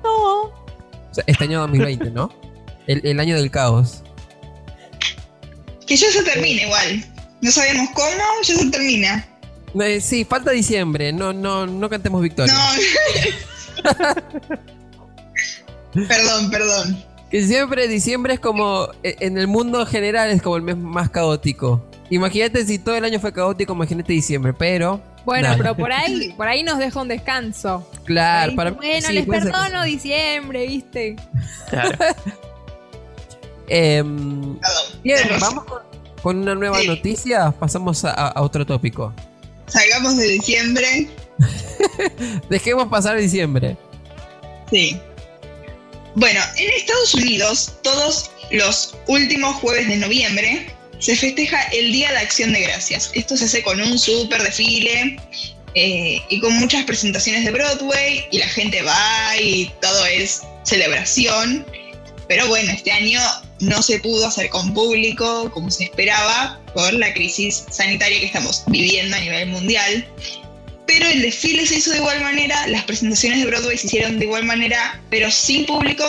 [0.04, 0.43] No.
[0.43, 0.54] O
[1.12, 2.32] sea, este año 2020, ¿no?
[2.88, 4.04] El, el año del caos.
[5.86, 7.06] Que ya se termina igual.
[7.41, 8.08] No sabemos cómo,
[8.43, 9.28] ya se termina.
[9.82, 11.12] Eh, sí, falta diciembre.
[11.12, 12.54] No, no, no cantemos victoria.
[12.54, 12.60] No.
[15.94, 17.04] perdón, perdón.
[17.30, 21.10] Que siempre diciembre es como, eh, en el mundo general es como el mes más
[21.10, 21.86] caótico.
[22.10, 25.02] Imagínate si todo el año fue caótico, imagínate diciembre, pero...
[25.24, 27.88] Bueno, pero por ahí, por ahí nos deja un descanso.
[28.06, 31.15] Claro, Ahí, para mí bueno, sí, les perdono diciembre, ¿viste?
[31.70, 31.98] Claro.
[33.74, 34.60] Em,
[35.02, 35.80] bien, vamos con,
[36.22, 36.88] con una nueva Sí.
[36.88, 37.52] noticia.
[37.52, 39.13] Pasamos a, a otro tópico.
[39.67, 41.10] Salgamos de diciembre.
[42.49, 43.77] Dejemos pasar diciembre.
[44.69, 44.99] Sí.
[46.15, 50.67] Bueno, en Estados Unidos, todos los últimos jueves de noviembre
[50.99, 53.12] se festeja el Día de Acción de Gracias.
[53.15, 55.17] Esto se hace con un súper desfile
[55.73, 61.65] eh, y con muchas presentaciones de Broadway y la gente va y todo es celebración.
[62.27, 63.19] Pero bueno, este año
[63.62, 68.63] no se pudo hacer con público como se esperaba por la crisis sanitaria que estamos
[68.67, 70.08] viviendo a nivel mundial.
[70.91, 74.25] Pero el desfile se hizo de igual manera, las presentaciones de Broadway se hicieron de
[74.25, 76.04] igual manera, pero sin público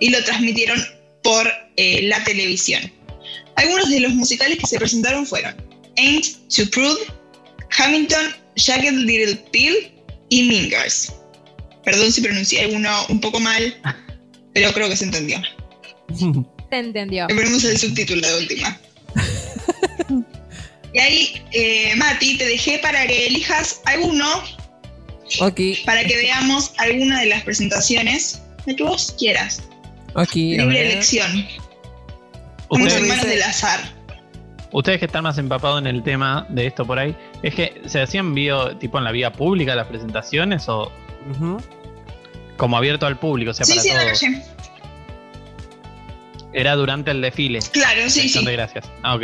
[0.00, 0.82] y lo transmitieron
[1.22, 2.90] por eh, la televisión.
[3.56, 5.54] Algunos de los musicales que se presentaron fueron
[5.98, 7.02] Ain't Too Prude,
[7.76, 9.92] Hamilton, Jagged Little Pill
[10.30, 11.12] y Mean Girls.
[11.84, 13.76] Perdón si pronuncié alguno un poco mal,
[14.54, 15.42] pero creo que se entendió.
[16.70, 17.26] Se entendió.
[17.28, 18.80] Le ponemos el subtítulo de última.
[20.94, 24.26] Y ahí, eh, Mati, te dejé para que elijas alguno
[25.40, 25.60] Ok.
[25.86, 29.62] para que veamos alguna de las presentaciones de que vos quieras.
[30.14, 31.46] Ok, a Libre elección.
[32.68, 33.80] Ustedes, en manos del azar.
[34.72, 38.00] ustedes que están más empapados en el tema de esto por ahí, ¿es que se
[38.02, 40.92] hacían video tipo en la vía pública las presentaciones o
[42.58, 43.50] como abierto al público?
[43.52, 44.20] O sea, Sí, para sí, en la todos.
[44.20, 44.42] calle.
[46.54, 47.60] Era durante el desfile.
[47.72, 48.44] Claro, sí, sí.
[48.44, 48.84] de gracias.
[49.02, 49.22] Ah, ok.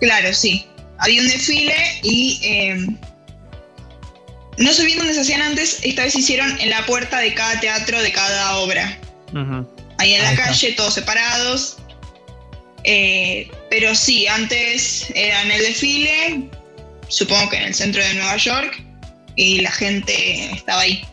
[0.00, 0.66] Claro, sí.
[0.98, 2.86] Había un desfile y eh,
[4.58, 7.34] no sé bien dónde se hacían antes, esta vez se hicieron en la puerta de
[7.34, 8.98] cada teatro, de cada obra.
[9.98, 10.44] Ahí en la está.
[10.44, 11.78] calle, todos separados.
[12.84, 16.50] Eh, pero sí, antes era en el desfile,
[17.08, 18.82] supongo que en el centro de Nueva York,
[19.34, 21.04] y la gente estaba ahí.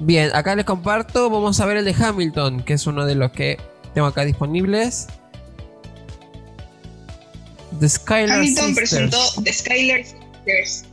[0.00, 1.30] Bien, acá les comparto.
[1.30, 3.58] Vamos a ver el de Hamilton, que es uno de los que
[3.94, 5.08] tengo acá disponibles.
[7.82, 9.10] The Skylar Hamilton Sisters.
[9.10, 10.84] presentó The Skylar Sisters.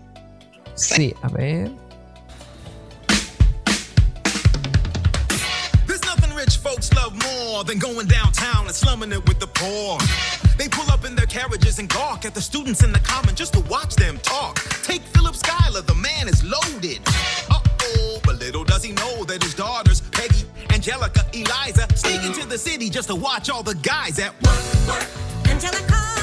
[0.75, 1.69] Sí, a ver.
[5.85, 9.99] There's nothing rich folks love more than going downtown and slumming it with the poor.
[10.57, 13.53] They pull up in their carriages and gawk at the students in the common just
[13.53, 14.55] to watch them talk.
[14.81, 17.01] Take Philip Schuyler, the man is loaded.
[17.51, 22.47] Uh oh, but little does he know that his daughters, Peggy, Angelica, Eliza, sneak into
[22.47, 24.87] the city just to watch all the guys at work.
[24.87, 25.07] work.
[25.45, 26.18] Angelica,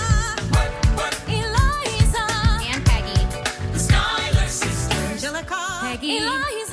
[5.86, 6.65] Peggy, Eliza.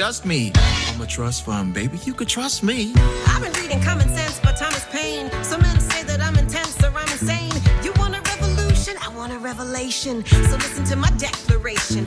[0.00, 0.50] Disgust me.
[0.88, 1.98] I'm a trust fund, baby.
[2.04, 2.94] You could trust me.
[3.26, 5.30] I've been reading Common Sense by Thomas Paine.
[5.42, 7.52] Some men say that I'm intense or I'm insane.
[7.84, 8.96] You want a revolution?
[9.02, 10.24] I want a revelation.
[10.24, 12.06] So listen to my declaration.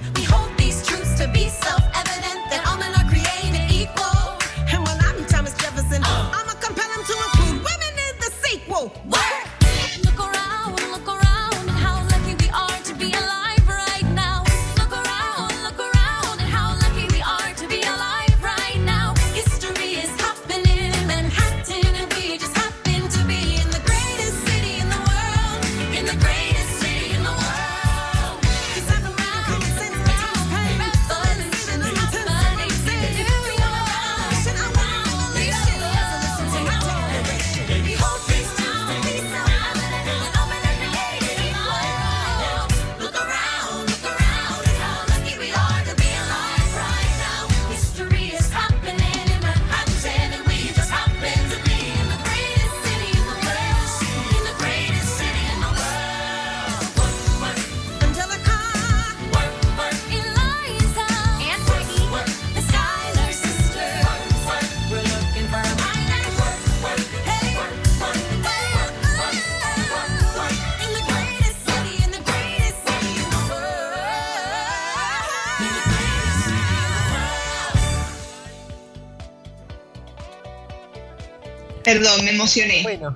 [81.93, 82.84] Perdón, me emocioné.
[82.84, 83.15] Bueno.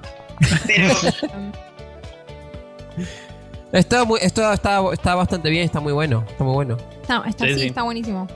[0.65, 0.93] Pero
[3.71, 6.23] Está, muy, esto está, está bastante bien, está muy bueno.
[6.29, 6.77] Está muy bueno.
[7.01, 7.65] Está, está, Sí, sí, sí.
[7.67, 8.27] está buenísimo.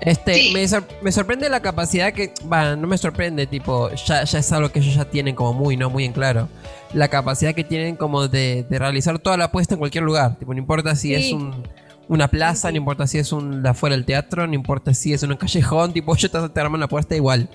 [0.00, 2.32] Este, me, sor- me sorprende la capacidad que.
[2.44, 5.76] Bueno, no me sorprende, tipo, ya, ya es algo que ellos ya tienen como muy,
[5.76, 5.90] ¿no?
[5.90, 6.48] Muy en claro.
[6.92, 10.38] La capacidad que tienen como de, de realizar toda la apuesta en cualquier lugar.
[10.38, 11.14] Tipo, no importa si Sí.
[11.14, 11.64] es un,
[12.06, 15.22] una plaza, no importa si es un de afuera del teatro, no importa si es
[15.24, 17.48] un callejón, tipo, ellos te, te arman la apuesta igual.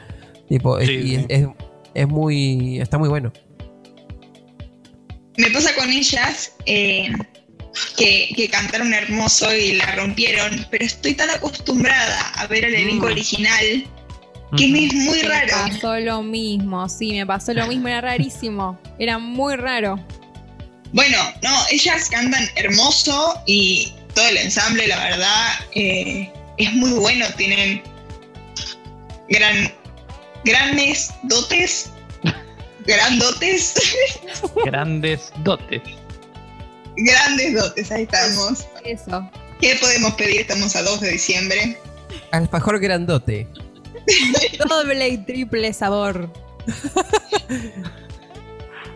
[0.50, 1.26] Tipo, es- Sí, y sí.
[1.30, 1.48] Es, es-
[1.96, 2.80] es muy.
[2.80, 3.32] está muy bueno.
[5.38, 7.12] me pasa con ellas eh,
[7.98, 13.08] que, que cantaron hermoso y la rompieron, pero estoy tan acostumbrada a ver el elenco
[13.08, 13.12] Mm.
[13.12, 13.88] original
[14.56, 15.48] que me es muy Me raro.
[15.52, 18.80] pasó lo mismo, sí, me pasó lo mismo, era rarísimo.
[19.00, 20.00] Era muy raro.
[20.92, 27.26] Bueno, no, ellas cantan hermoso y todo el ensamble, la verdad, eh, es muy bueno.
[27.36, 27.82] Tienen
[29.30, 29.74] gran,
[30.46, 31.90] grandes dotes,
[32.86, 33.74] grandotes,
[34.66, 35.82] Grandes dotes.
[36.98, 38.66] grandes dotes, ahí estamos.
[38.84, 39.30] Eso.
[39.62, 40.42] ¿Qué podemos pedir?
[40.42, 41.78] Estamos a 2 de diciembre.
[42.32, 43.48] Alfajor grandote.
[44.70, 46.30] Doble y triple sabor.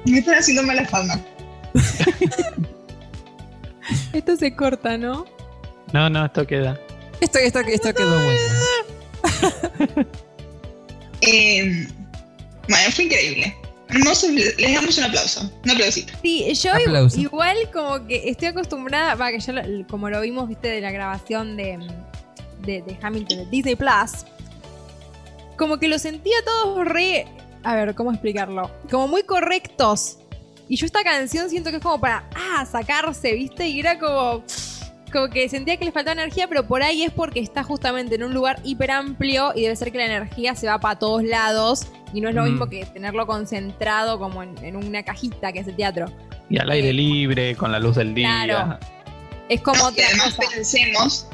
[0.05, 1.19] Me están haciendo mala fama.
[4.13, 5.25] Esto se corta, ¿no?
[5.93, 6.77] No, no, esto queda.
[7.21, 8.39] Esto, esto, esto quedó bueno.
[11.27, 11.87] Eh,
[12.69, 13.55] bueno, fue increíble.
[13.89, 15.51] Hermoso, les damos un aplauso.
[15.63, 16.11] Un aplausito.
[16.21, 17.19] Sí, yo Aplauso.
[17.19, 20.91] igual como que estoy acostumbrada, va, que ya lo- como lo vimos, viste, de la
[20.91, 21.79] grabación de,
[22.63, 24.25] de, de Hamilton de Disney Plus,
[25.57, 27.25] como que lo sentía todos re,
[27.63, 28.69] a ver, ¿cómo explicarlo?
[28.91, 30.17] Como muy correctos.
[30.69, 34.43] Y yo esta canción siento que es como para, ah, sacarse, viste, y era como...
[35.11, 38.23] Como que sentía que le faltaba energía, pero por ahí es porque está justamente en
[38.23, 41.87] un lugar hiper amplio y debe ser que la energía se va para todos lados
[42.13, 42.45] y no es lo Mm.
[42.49, 46.07] mismo que tenerlo concentrado como en, en una cajita que es el teatro.
[46.49, 48.41] Y al aire libre, con la luz del día.
[48.45, 48.77] Claro.
[49.49, 50.49] Es como otra además cosa.
[50.53, 51.27] pensemos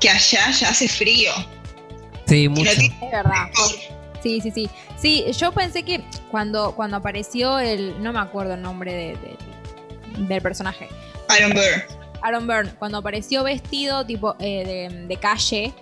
[0.00, 1.30] que allá ya hace frío.
[2.26, 2.70] Sí, mucho.
[2.70, 3.48] Es verdad.
[4.22, 4.70] Sí, sí, sí.
[4.96, 8.02] Sí, yo pensé que cuando, cuando apareció el.
[8.02, 10.88] No me acuerdo el nombre de, de- del personaje.
[11.38, 11.99] Iron Burr.
[12.22, 15.72] Aaron Byrne, cuando apareció vestido tipo eh, de, de calle,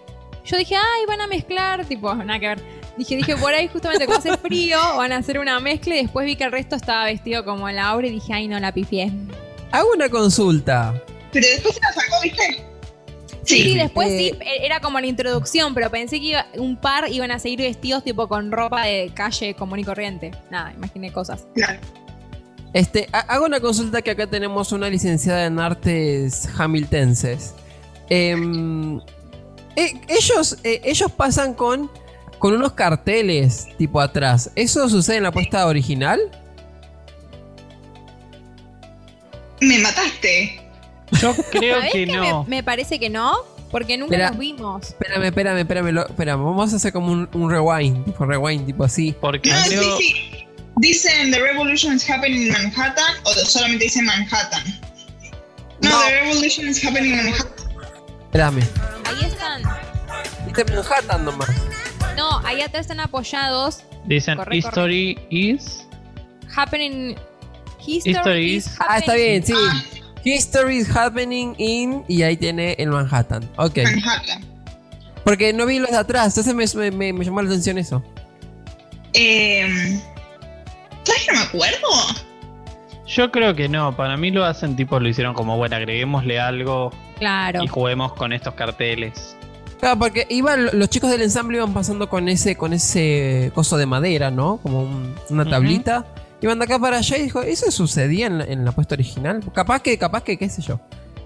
[0.44, 2.78] yo dije, ay, van a mezclar, tipo, nada que ver.
[2.96, 6.26] Dije, dije, por ahí justamente como hace frío, van a hacer una mezcla y después
[6.26, 8.72] vi que el resto estaba vestido como en la obra y dije, ay, no, la
[8.72, 9.12] pifié.
[9.70, 10.94] Hago una consulta.
[11.32, 12.64] Pero después se la sacó, ¿viste?
[13.44, 16.76] Sí, sí, después Eh, sí, e- era como la introducción, pero pensé que iba- un
[16.76, 20.32] par iban a seguir vestidos tipo con ropa de calle común y corriente.
[20.50, 21.46] Nada, imaginé cosas.
[21.54, 21.78] Claro.
[22.72, 27.54] Este, ha- hago una consulta que acá tenemos una licenciada en artes hamiltenses.
[28.10, 28.98] Em,
[29.76, 31.90] eh, ellos, eh, ellos pasan con,
[32.38, 34.50] con unos carteles tipo atrás.
[34.54, 36.20] ¿Eso sucede en la puesta original?
[39.60, 40.60] Me mataste.
[41.20, 42.44] Yo creo ¿Sabés que que no.
[42.44, 43.34] me, me parece que no?
[43.70, 44.30] Porque nunca Espera.
[44.30, 44.88] los vimos.
[44.88, 46.42] Espérame, espérame, espérame, lo- espérame.
[46.44, 49.14] Vamos a hacer como un, un rewind, tipo rewind, tipo así.
[49.20, 49.96] Porque No, creo.
[49.98, 50.47] sí, sí.
[50.80, 54.62] Dicen The Revolution is happening in Manhattan o solamente dicen Manhattan.
[55.82, 56.00] No, No.
[56.06, 57.52] The Revolution is happening in Manhattan.
[58.26, 58.62] Espérame.
[59.04, 59.62] Ahí están.
[60.46, 61.48] Viste Manhattan nomás.
[62.16, 63.82] No, ahí atrás están apoyados.
[64.06, 65.84] Dicen Corre, History is.
[66.54, 67.16] Happening.
[67.84, 69.54] History, History is is- Ah, está bien, sí.
[70.24, 72.04] History is happening in.
[72.08, 73.48] Y ahí tiene el Manhattan.
[73.56, 73.78] Ok.
[73.84, 74.44] Manhattan.
[75.24, 78.02] Porque no vi los de atrás, entonces me, me- me llamó la atención eso.
[79.12, 80.00] Eh,
[81.08, 81.88] ¿Sabes que no me acuerdo?
[83.06, 83.96] Yo creo que no.
[83.96, 87.62] Para mí lo hacen tipo, lo hicieron como, bueno, agreguémosle algo Claro.
[87.62, 89.34] y juguemos con estos carteles.
[89.80, 93.86] Claro, porque iban, los chicos del ensamble iban pasando con ese, con ese coso de
[93.86, 94.58] madera, ¿no?
[94.62, 96.04] Como un- una tablita.
[96.40, 99.40] Iban de acá para allá y dijo, ¿eso sucedía en la, en la puesta original?
[99.54, 100.80] Capaz que, capaz que, qué sé yo.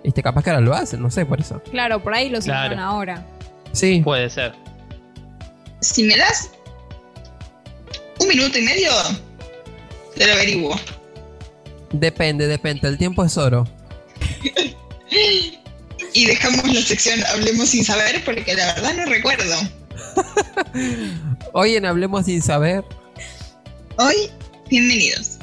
[0.05, 1.61] Este, capaz que ahora lo hacen, no sé, por eso.
[1.71, 2.67] Claro, por ahí los Claro.
[2.75, 3.27] hicieron ahora.
[3.73, 4.01] Sí.
[4.05, 4.53] Puede ser.
[5.81, 6.51] Si me das
[8.21, 8.91] un minuto y medio,
[10.17, 10.77] te lo averiguo.
[11.93, 12.89] Depende, depende.
[12.89, 13.67] El tiempo es oro.
[16.15, 19.55] Y dejamos la sección Hablemos sin saber porque la verdad no recuerdo.
[21.53, 22.85] Hoy en Hablemos sin saber.
[23.99, 24.31] Hoy,
[24.69, 25.39] bienvenidos.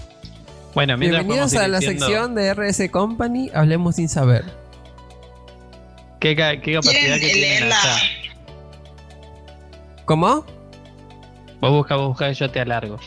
[0.76, 3.50] Bueno, Bienvenidos a la sección de RS Company.
[3.54, 4.44] Hablemos sin saber.
[6.20, 7.98] ¿Qué, ca- qué capacidad ¿Quieren que tienen allá.
[10.06, 10.46] ¿Cómo?
[11.62, 13.00] Vos busca, vos busca, yo te alargo.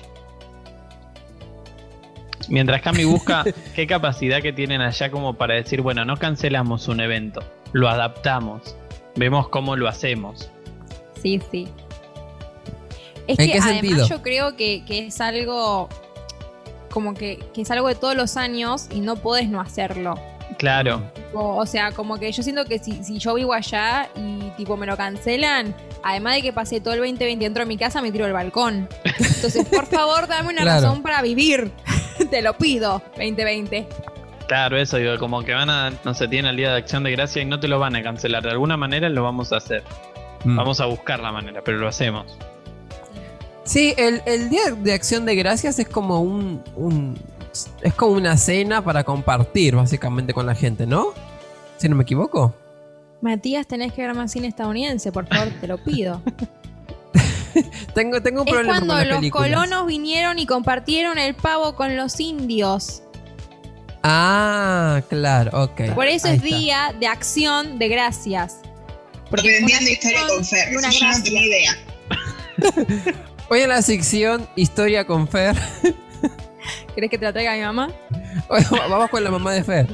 [2.49, 7.01] Mientras Cami busca qué capacidad que tienen allá como para decir, bueno, no cancelamos un
[7.01, 8.77] evento, lo adaptamos,
[9.17, 10.51] vemos cómo lo hacemos.
[11.23, 11.69] Sí, sí.
[13.27, 14.09] Es ¿En que qué además sentido?
[14.09, 15.89] yo creo que, que es algo
[16.91, 20.15] como que, que es algo de todos los años y no podés no hacerlo.
[20.59, 24.51] Claro, O, o sea, como que yo siento que si, si yo vivo allá y
[24.57, 28.03] tipo me lo cancelan, además de que pasé todo el 2020 dentro de mi casa,
[28.03, 28.87] me tiro al balcón.
[29.05, 30.83] Entonces, por favor, dame una Claro.
[30.89, 31.71] razón para vivir.
[32.33, 33.87] Te lo pido, 2020.
[34.49, 37.11] claro, eso digo, como que van a, no sé, tienen el Día de Acción de
[37.13, 38.43] Gracia y no te lo van a cancelar.
[38.43, 39.83] De alguna manera lo vamos a hacer.
[40.45, 40.57] Mm.
[40.57, 42.39] Vamos a buscar la manera, pero lo hacemos.
[43.65, 47.19] Sí, el, el Día de Acción de Gracias es como un, un-
[47.83, 51.09] Es como una cena para compartir, básicamente, con la gente, ¿no?
[51.77, 52.55] Si no me equivoco.
[53.21, 56.23] Matías, tenés que ver más cine estadounidense, por favor, te lo pido.
[57.95, 59.49] Tengo, tengo un Es problema cuando con las los películas.
[59.51, 63.03] colonos vinieron y compartieron el pavo con los indios.
[64.03, 65.95] Ah, claro, ok.
[65.95, 66.57] Por eso Ahí es está.
[66.57, 68.59] día de acción de gracias.
[69.31, 70.77] Porque Aprendiendo una historia con Fer.
[70.77, 71.77] una yo no tenía idea.
[73.49, 75.57] Hoy en la sección Historia con Fer.
[76.95, 77.91] ¿Querés que te la traiga mi mamá?
[78.49, 79.87] Hoy Vamos con la mamá de Fer.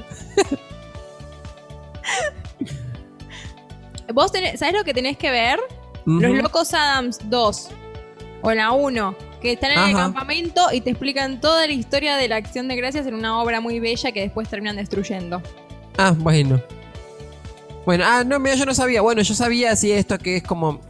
[4.12, 5.60] Vos tenés, ¿sabés lo que tenés que ver?
[6.08, 7.68] Los Locos Adams 2
[8.40, 12.28] o la 1, que están en el campamento y te explican toda la historia de
[12.28, 15.42] la acción de gracias en una obra muy bella que después terminan destruyendo.
[15.98, 16.62] Ah, bueno.
[17.84, 19.02] Bueno, ah, no, mira, yo no sabía.
[19.02, 20.80] Bueno, yo sabía así esto que es como,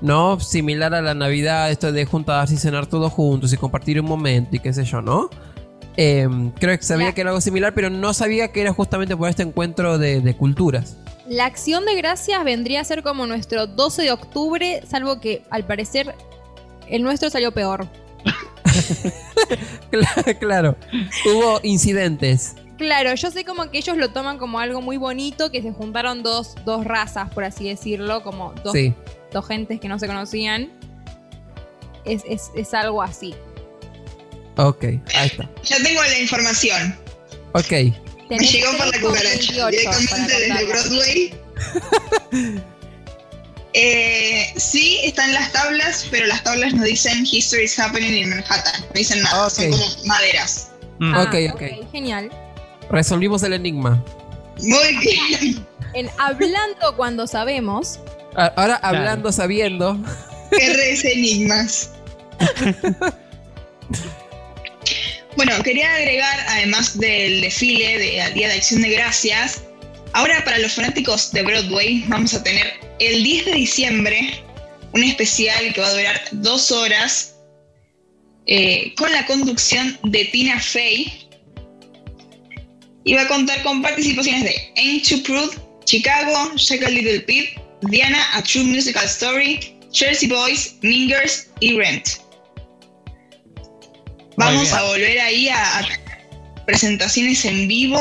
[0.00, 0.38] ¿no?
[0.38, 4.54] Similar a la Navidad, esto de juntarse y cenar todos juntos y compartir un momento
[4.54, 5.30] y qué sé yo, ¿no?
[5.96, 6.28] Eh,
[6.60, 9.42] creo que sabía que era algo similar, pero no sabía que era justamente por este
[9.42, 10.96] encuentro de, de culturas.
[11.30, 15.64] La acción de gracias vendría a ser como nuestro 12 de octubre, salvo que al
[15.64, 16.12] parecer
[16.88, 17.86] el nuestro salió peor.
[19.92, 20.76] Cla- claro,
[21.26, 22.56] hubo incidentes.
[22.78, 26.24] Claro, yo sé como que ellos lo toman como algo muy bonito, que se juntaron
[26.24, 28.92] dos, dos razas, por así decirlo, como dos, Sí.
[29.32, 30.68] dos gentes que no se conocían.
[32.04, 33.36] Es, es- es algo así.
[34.56, 34.82] Ok,
[35.14, 35.48] ahí está.
[35.62, 36.96] Ya tengo la información.
[37.52, 37.94] Ok.
[38.38, 39.36] Me llegó por la 3 con cucaracha.
[39.36, 40.64] 28 Directamente desde.
[40.64, 41.34] Broadway.
[43.72, 48.80] Eh, sí, están las tablas, pero las tablas no dicen History is happening in Manhattan.
[48.80, 49.78] No dicen nada, son Ok.
[49.78, 50.72] como maderas.
[50.98, 51.14] Mm.
[51.14, 51.62] Ah, Ok, ok.
[51.92, 52.30] Genial.
[52.90, 54.02] Resolvimos el enigma.
[54.60, 55.64] Muy bien.
[55.94, 58.00] En Hablando cuando sabemos,
[58.34, 59.96] Ahora hablando, sabiendo.
[60.50, 61.90] RS Enigmas.
[65.42, 69.62] Bueno, quería agregar, además del desfile de Día de Acción de Gracias,
[70.12, 74.44] ahora para los fanáticos de Broadway vamos a tener el 10 de diciembre
[74.92, 77.36] un especial que va a durar dos horas
[78.48, 81.26] eh, con la conducción de Tina Fey
[83.04, 87.56] y va a contar con participaciones de Ain't Too Prude, Chicago, Shake a Little Pip,
[87.84, 92.20] Diana, A True Musical Story, Jersey Boys, Mingers y Rent.
[94.36, 95.82] Vamos a volver ahí a, a
[96.66, 98.00] presentaciones en vivo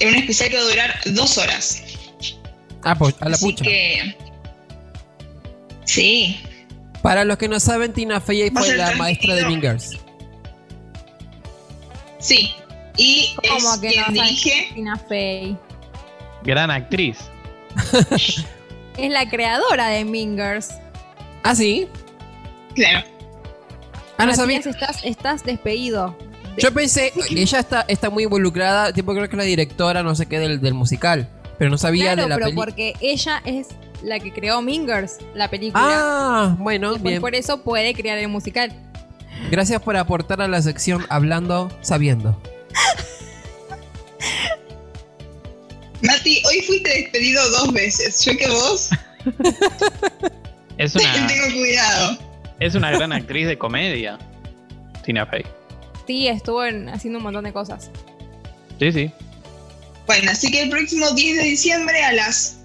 [0.00, 1.82] en un especial que va a durar dos horas.
[2.82, 3.64] Ah, pues, a la Así pucha.
[3.64, 4.16] que.
[5.84, 6.40] Sí.
[7.02, 9.44] Para los que no saben, Tina Fey fue la maestra de.
[9.46, 9.92] Mingers.
[12.18, 12.52] Sí.
[12.96, 14.70] Y como es que quien no dirige.
[14.74, 15.56] Tina Fey.
[16.44, 17.18] Gran actriz.
[18.98, 20.70] Es la creadora de Mingers.
[21.44, 21.86] Ah, sí.
[22.74, 23.06] Claro.
[24.18, 24.58] Ah, no sabía.
[24.58, 26.16] Estás, estás despedido.
[26.58, 30.26] Yo pensé, ella está, está muy involucrada, tipo creo que es la directora, no sé
[30.26, 31.28] qué, del, del musical.
[31.56, 32.66] Pero no sabía Claro, de la pero película.
[32.66, 33.68] porque ella es
[34.02, 35.82] la que creó Mingers, la película.
[35.84, 37.20] Ah, bueno, y pues bien.
[37.20, 38.72] por eso puede crear el musical.
[39.52, 42.40] Gracias por aportar a la sección hablando, sabiendo.
[46.02, 48.24] Mati, hoy fuiste despedido dos veces.
[48.24, 48.90] Yo que vos
[50.76, 52.18] Es una, tengo cuidado.
[52.60, 54.18] Es una gran actriz de comedia.
[55.04, 55.44] Tina Fey.
[56.06, 57.90] Sí, estuvo en- haciendo un montón de cosas.
[58.78, 59.10] Sí, sí.
[60.06, 62.60] Bueno, así que el próximo 10 de diciembre a las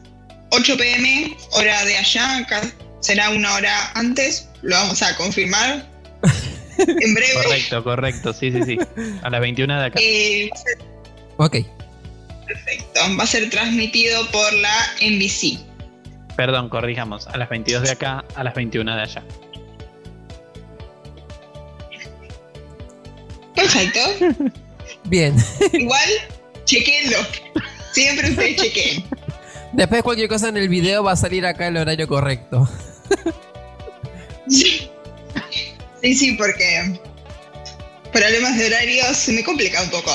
[0.52, 2.62] 8 pm, hora de allá, acá
[3.02, 5.86] será una hora antes, lo vamos a confirmar
[6.78, 7.34] en breve.
[7.44, 8.34] Correcto, correcto.
[8.34, 8.78] Sí, sí, sí.
[9.24, 10.00] A las 21 de acá.
[10.02, 10.50] Eh,
[11.38, 11.58] Ok.
[12.48, 15.60] perfecto, va a ser transmitido por la NBC.
[16.38, 17.28] Perdón, corrijamos.
[17.28, 19.24] A las 22 de acá, a las 21 de allá.
[23.56, 24.00] Perfecto.
[25.06, 25.36] Bien.
[25.74, 26.10] Igual,
[26.66, 27.18] chequenlo.
[27.92, 29.04] Siempre ustedes chequen.
[29.74, 32.70] Después cualquier cosa en el video va a salir acá el horario correcto.
[34.48, 34.90] Sí,
[36.02, 37.00] sí, sí, porque
[38.12, 40.12] problemas de horario se me complica un poco.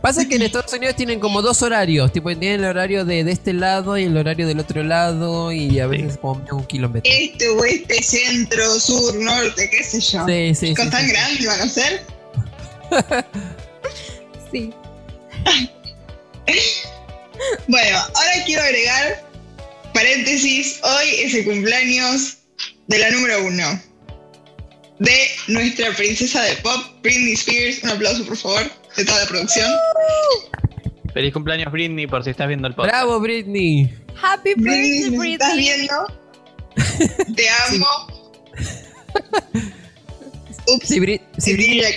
[0.00, 3.30] Pasa que en Estados Unidos tienen como dos horarios, tipo tienen el horario de, de
[3.30, 7.10] este lado y el horario del otro lado y a veces como un kilómetro.
[7.12, 10.26] Este, oeste, centro, sur, norte, qué sé yo.
[10.26, 11.12] Sí, sí, Chicos sí, tan sí.
[11.12, 12.02] grandes van a ser.
[14.52, 14.70] Sí.
[17.68, 19.24] Bueno, ahora quiero agregar
[19.94, 20.78] paréntesis.
[20.82, 22.36] Hoy es el cumpleaños
[22.88, 23.80] de la número uno
[24.98, 25.16] de
[25.48, 27.82] nuestra princesa de pop, Britney Spears.
[27.82, 29.70] Un aplauso, por favor, de toda la producción.
[31.14, 32.92] Feliz cumpleaños, Britney, por si estás viendo el podcast.
[32.94, 33.90] ¡Bravo, Britney!
[34.22, 35.76] Happy Britney, birthday, ¿me estás Britney.
[35.76, 37.34] viendo?
[37.36, 37.86] Te amo.
[40.68, 41.94] Ups, Sí, Brit- sí, Britney- diría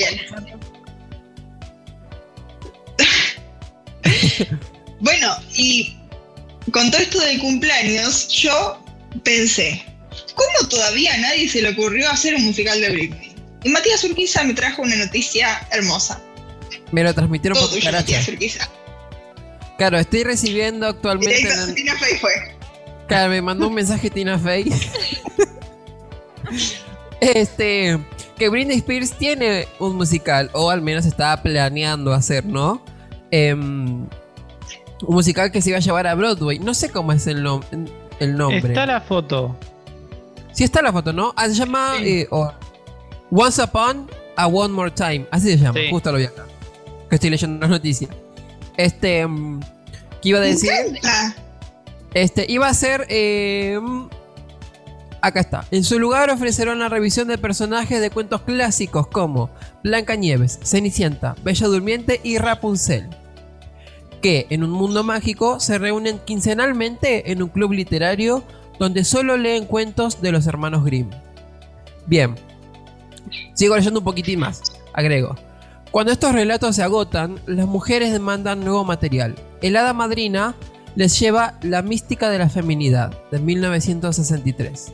[4.99, 5.95] bueno, y
[6.71, 8.83] con todo esto del cumpleaños, yo
[9.23, 9.83] pensé,
[10.35, 13.35] ¿Cómo todavía a nadie se le ocurrió hacer un musical de Britney?
[13.63, 16.21] Y Matías Urquiza me trajo una noticia hermosa.
[16.91, 17.91] Me lo transmitieron Todo por tuyo.
[17.91, 18.69] Matías Urquiza.
[19.77, 21.37] Claro, estoy recibiendo actualmente.
[21.37, 22.31] Directo, en- Tina Fey fue.
[23.07, 24.71] Claro, me mandó un mensaje Tina Fey.
[27.21, 27.99] este.
[28.37, 32.83] Que Britney Spears tiene un musical, o al menos estaba planeando hacer, ¿no?
[33.37, 34.07] Em,
[35.07, 36.59] un musical que se iba a llevar a Broadway.
[36.59, 37.63] No sé cómo es el, nom-
[38.19, 38.69] el nombre.
[38.69, 39.55] Está la foto.
[40.53, 41.33] Sí, está la foto, ¿no?
[41.35, 42.27] Ah, se llama eh,
[43.29, 44.07] Once Upon
[44.37, 45.27] a One More Time.
[45.31, 45.87] Así se llama, Sí.
[45.89, 46.45] justo lo vi acá.
[47.09, 48.09] Que estoy leyendo las noticias.
[48.77, 49.27] Este.
[49.27, 49.59] mm,
[50.21, 50.71] ¿Qué iba a decir?
[52.13, 53.05] Este, iba a ser.
[53.09, 54.07] eh, mm,
[55.21, 55.65] acá está.
[55.71, 59.49] En su lugar ofrecerá una revisión de personajes de cuentos clásicos como
[59.83, 63.09] Blancanieves, Cenicienta, Bella Durmiente y Rapunzel.
[64.25, 68.43] Que en un mundo mágico se reúnen quincenalmente en un club literario
[68.79, 71.11] donde solo leen cuentos de los hermanos Grimm.
[72.07, 72.33] Bien.
[73.53, 74.63] Sigo leyendo un poquitín más.
[74.93, 75.35] Agrego.
[75.91, 79.35] Cuando estos relatos se agotan, las mujeres demandan nuevo material.
[79.61, 80.55] El hada madrina
[80.95, 84.91] les lleva La mística de la feminidad, de 1963.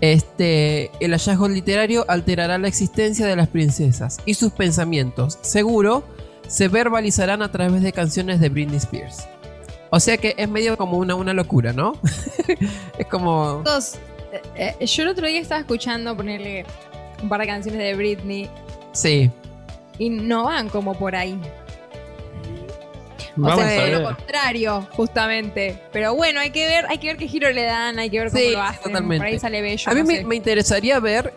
[0.00, 6.04] Este, el hallazgo literario alterará la existencia de las princesas y sus pensamientos, seguro,
[6.52, 9.26] se verbalizarán a través de canciones de Britney Spears.
[9.88, 11.94] O sea que es medio como una, una locura, ¿no?
[12.98, 13.62] es como...
[13.64, 13.94] Chicos,
[14.54, 16.66] eh, eh, yo el otro día estaba escuchando ponerle
[17.22, 18.50] un par de canciones de Britney
[18.92, 19.30] Sí.
[19.96, 21.40] y no van como por ahí.
[23.38, 25.78] O Vamos sea, lo contrario, justamente.
[25.90, 28.28] Pero bueno, hay que ver, hay que ver qué giro le dan, hay que ver
[28.30, 28.82] cómo Sí, lo hacen.
[28.82, 29.16] totalmente.
[29.24, 29.90] Por ahí sale bello.
[29.90, 31.32] A mí no me, me interesaría ver,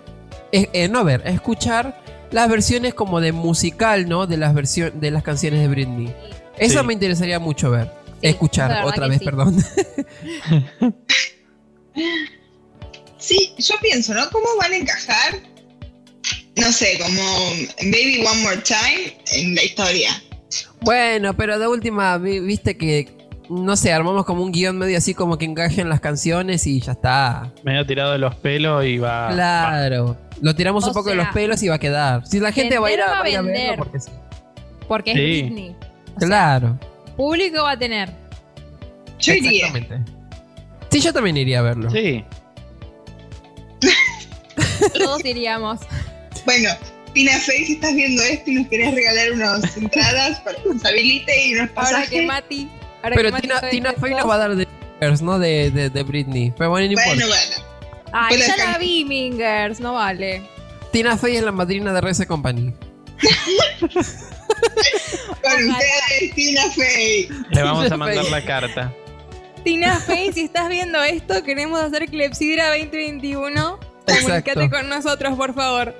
[0.51, 1.97] eh, eh, no ver, escuchar
[2.31, 4.27] las versiones como de musical, ¿no?
[4.27, 6.13] De las versiones de las canciones de Britney.
[6.57, 6.85] Eso Sí.
[6.85, 7.91] me interesaría mucho ver.
[8.21, 9.25] Sí, escuchar otra vez, sí.
[9.25, 9.55] perdón.
[13.17, 14.29] Sí, yo pienso, ¿no?
[14.29, 15.35] ¿Cómo van a encajar?
[16.57, 17.23] No sé, como
[17.81, 20.11] Baby One More Time en la historia.
[20.81, 23.17] bueno, pero de última, vi- viste que,
[23.49, 26.91] no sé, armamos como un guion medio así como que encajen las canciones y ya
[26.93, 27.51] está.
[27.63, 29.29] Me he tirado de los pelos y va.
[29.31, 30.17] Claro.
[30.41, 32.25] Lo tiramos O un poco de los pelos y va a quedar.
[32.27, 34.11] Si la gente va a ir a, va a ir verlo porque sí.
[34.87, 35.41] Porque es Sí.
[35.43, 35.75] Britney.
[36.15, 36.79] O sea, Claro.
[37.15, 38.11] público va a tener.
[39.19, 39.67] Yo iría.
[39.67, 40.11] Exactamente.
[40.91, 41.89] Sí, yo también iría a verlo.
[41.89, 42.23] Sí.
[44.93, 45.79] Todos iríamos.
[46.45, 46.69] Bueno,
[47.13, 50.85] Tina Fey, si estás viendo esto y nos querés regalar unas entradas para que nos
[50.85, 52.25] habilite y unos Ahora que pasajes.
[52.27, 52.69] Mati.
[53.03, 54.67] ahora Pero que Mati Tina, Tina Fey nos va a dar de
[55.21, 55.39] ¿no?
[55.39, 56.53] De, de, de Britney.
[56.57, 57.09] Pero bueno, no importa.
[57.11, 57.64] Bueno, bueno.
[58.17, 60.41] Ay, ya la vi, Mingers, no vale.
[60.91, 62.73] Tina Fey es la madrina de RS Company.
[65.41, 67.27] Con ustedes, Tina Fey.
[67.51, 68.93] Le vamos a mandar la carta.
[69.63, 73.79] Tina Fey, si estás viendo esto, queremos hacer Clepsidra 2021.
[74.05, 74.69] Comunicate Exacto.
[74.69, 75.95] con nosotros, por favor.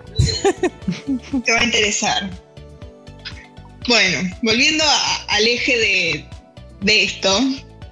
[1.44, 2.30] Te va a interesar.
[3.88, 6.26] Bueno, volviendo a- al eje de,
[6.82, 7.40] de esto.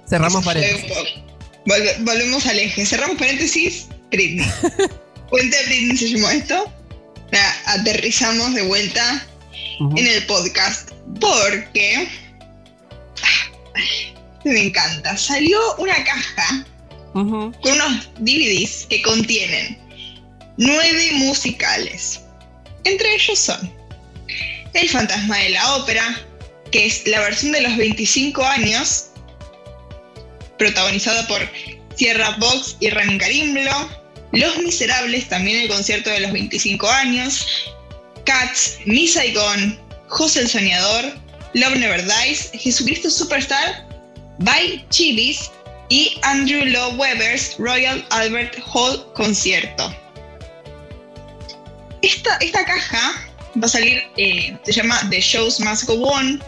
[0.08, 0.92] Cerramos paréntesis.
[1.66, 2.86] Volve- volvemos al eje.
[2.86, 3.88] Cerramos paréntesis.
[4.14, 4.46] Britney.
[5.30, 6.72] Cuenta Britney se llamó esto.
[7.32, 9.26] La aterrizamos de vuelta
[9.96, 10.90] en el podcast
[11.20, 12.08] porque
[13.22, 13.80] ah,
[14.44, 15.16] me encanta.
[15.16, 16.66] Salió una caja
[17.12, 19.78] con unos DVDs que contienen
[20.56, 22.20] nueve musicales.
[22.84, 23.72] Entre ellos son
[24.74, 26.20] El fantasma de la ópera,
[26.70, 29.10] que es la versión de los 25 años,
[30.58, 31.40] protagonizada por
[31.96, 34.03] Sierra Box y Rami Carimblo.
[34.34, 37.46] Los Miserables, también el concierto de los 25 años.
[38.24, 39.78] Cats, Mi Saigon,
[40.08, 41.14] José el Soñador,
[41.54, 43.86] Love Never Dies, Jesucristo Superstar,
[44.38, 45.50] by Chivis
[45.88, 49.94] y Andrew Lloyd Webber's Royal Albert Hall Concierto.
[52.02, 53.12] Esta, esta caja
[53.62, 56.42] va a salir, eh, se llama The Shows Must Go On,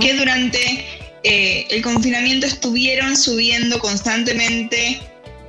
[0.00, 0.86] que durante
[1.24, 5.00] eh, el confinamiento estuvieron subiendo constantemente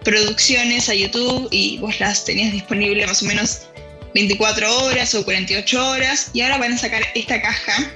[0.06, 3.68] producciones a YouTube y vos las tenías disponibles más o menos
[4.14, 7.92] 24 horas o 48 horas y ahora van a sacar esta caja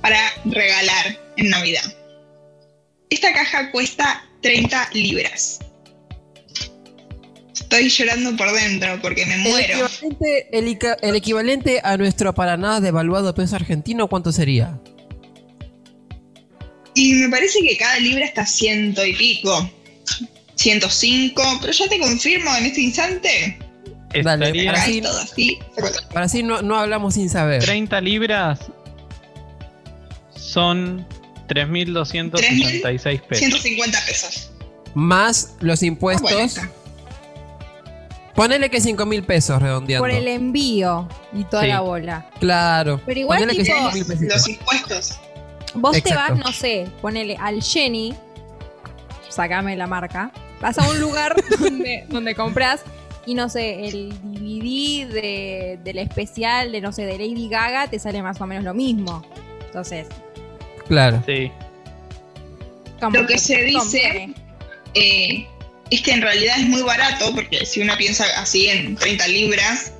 [0.00, 1.84] para regalar en Navidad.
[3.10, 5.60] Esta caja cuesta 30 libras.
[7.52, 9.86] Estoy llorando por dentro porque me El muero.
[9.86, 14.80] equivalente, el, el equivalente a nuestro para nada devaluado peso argentino, ¿cuánto sería?
[16.94, 19.70] Y me parece que cada libra está ciento y pico.
[20.64, 23.58] 105, pero ya te confirmo en este instante.
[24.22, 25.58] Dale, Estaría para Acá sí, es todo así.
[26.12, 27.62] para así no, no hablamos sin saber.
[27.62, 28.60] 30 libras
[30.36, 31.06] son
[31.48, 33.38] 3.266 pesos.
[33.38, 34.50] 150 pesos.
[34.94, 36.30] Más los impuestos.
[36.32, 36.84] Ah, bueno.
[38.34, 40.02] Ponele que 5 mil pesos redondeando.
[40.02, 41.68] Por el envío y toda Sí.
[41.68, 42.30] la bola.
[42.40, 43.00] Claro.
[43.06, 44.34] Pero igual, Ponele que tipo, 5 mil pesitos.
[44.36, 45.18] Los impuestos.
[45.74, 46.34] Vos te Exacto.
[46.36, 48.14] vas, no sé, ponele al Jenny,
[49.28, 50.30] sacame la marca,
[50.60, 52.82] vas a un lugar donde, donde compras
[53.26, 57.98] y no sé, el DVD de, del especial de, no sé, de Lady Gaga te
[57.98, 59.26] sale más o menos lo mismo.
[59.66, 60.08] Entonces,
[60.88, 61.22] Claro.
[61.26, 61.50] Sí.
[63.12, 64.30] Lo que se dice
[64.94, 65.46] eh,
[65.90, 69.92] es que en realidad es muy barato, porque si uno piensa así en 30 libras,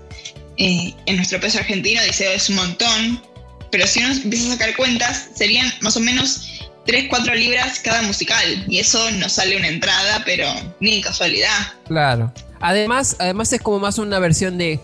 [0.57, 3.23] eh, en nuestro peso argentino dice es un montón,
[3.71, 8.03] pero si uno empieza a sacar cuentas, serían más o menos 3, 4 libras cada
[8.03, 10.47] musical, y eso nos sale una entrada, pero
[10.81, 11.49] ni casualidad.
[11.87, 12.33] Claro.
[12.61, 14.81] Además, además es como más una versión de.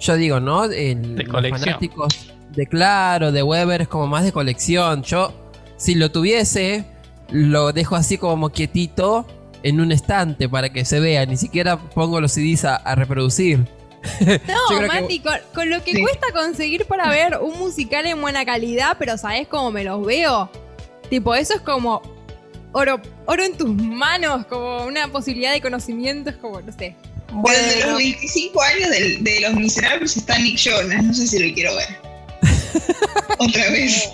[0.00, 0.64] Yo digo, ¿no?
[0.64, 1.60] El- De los colección.
[1.60, 5.02] fanáticos de Claro, de Weber es como más de colección.
[5.02, 5.32] Yo,
[5.76, 6.84] si lo tuviese,
[7.30, 9.26] lo dejo así como quietito
[9.62, 11.24] en un estante para que se vea.
[11.24, 13.60] Ni siquiera pongo los CDs a, a reproducir.
[14.20, 16.02] No, que- Mati, con, con lo que Sí.
[16.02, 20.50] cuesta conseguir para ver un musical en buena calidad, pero ¿sabés cómo me los veo?
[21.12, 22.00] Tipo, eso es como
[22.72, 26.96] oro, oro en tus manos, como una posibilidad de conocimiento, es como, no sé.
[27.44, 31.54] Desde los 25 años de, de Los Miserables está Nick Jonas, no sé si lo
[31.54, 31.98] quiero ver.
[33.38, 34.08] Otra vez.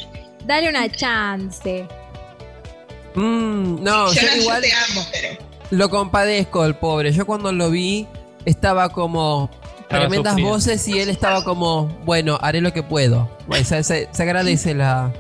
[0.44, 1.86] Dale una chance.
[3.14, 5.38] Mm, no, yo Jonas, yo igual te amo, pero
[5.70, 7.12] lo compadezco, el pobre.
[7.12, 8.08] Yo cuando lo vi,
[8.44, 9.50] estaba como.
[9.82, 10.52] Estaba tremendas sufriendo.
[10.52, 13.30] voces y él estaba como, bueno, haré lo que puedo.
[13.46, 15.12] Bueno, se, se- se agradece la.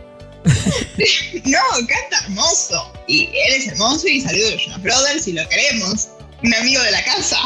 [1.44, 2.92] No, canta hermoso.
[3.06, 6.08] Y él es hermoso y salió de los Jonas Brothers y lo queremos.
[6.42, 7.38] Un amigo de la casa.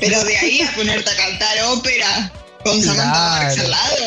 [0.00, 2.32] Pero de ahí a ponerte a cantar ópera
[2.64, 3.10] con Samantha.
[3.12, 4.04] Marx al lado.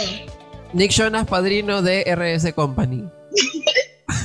[0.74, 3.04] Nick Jonas, padrino de RS Company.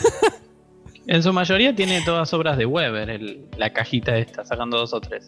[1.09, 5.01] En su mayoría tiene todas obras de Weber, el- la cajita esta, sacando dos o
[5.01, 5.25] tres.